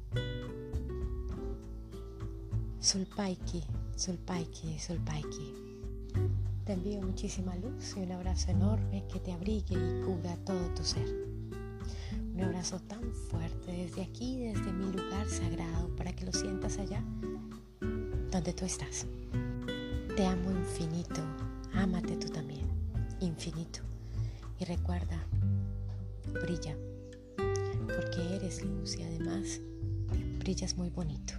Sulpaiki, 2.80 3.62
Sulpaiki, 3.96 4.78
Sulpaiki. 4.78 5.54
Te 6.64 6.74
envío 6.74 7.02
muchísima 7.02 7.56
luz 7.56 7.96
y 7.96 8.00
un 8.00 8.12
abrazo 8.12 8.50
enorme 8.50 9.04
que 9.12 9.20
te 9.20 9.32
abrigue 9.32 9.74
y 9.74 10.04
cubra 10.04 10.36
todo 10.44 10.68
tu 10.74 10.84
ser. 10.84 11.06
Un 12.34 12.40
abrazo 12.40 12.78
tan 12.80 13.12
fuerte 13.12 13.72
desde 13.72 14.02
aquí, 14.02 14.38
desde 14.38 14.72
mi 14.72 14.92
lugar 14.92 15.28
sagrado, 15.28 15.88
para 15.96 16.12
que 16.12 16.24
lo 16.24 16.32
sientas 16.32 16.78
allá, 16.78 17.02
donde 18.30 18.52
tú 18.52 18.64
estás. 18.64 19.06
Te 20.14 20.24
amo 20.24 20.50
infinito, 20.52 21.20
ámate 21.74 22.16
tú 22.16 22.28
también, 22.28 22.67
infinito. 23.20 23.80
Y 24.58 24.64
recuerda, 24.64 25.24
brilla, 26.42 26.76
porque 27.86 28.36
eres 28.36 28.64
luz 28.64 28.96
y 28.96 29.04
además 29.04 29.60
brillas 30.38 30.76
muy 30.76 30.90
bonito. 30.90 31.34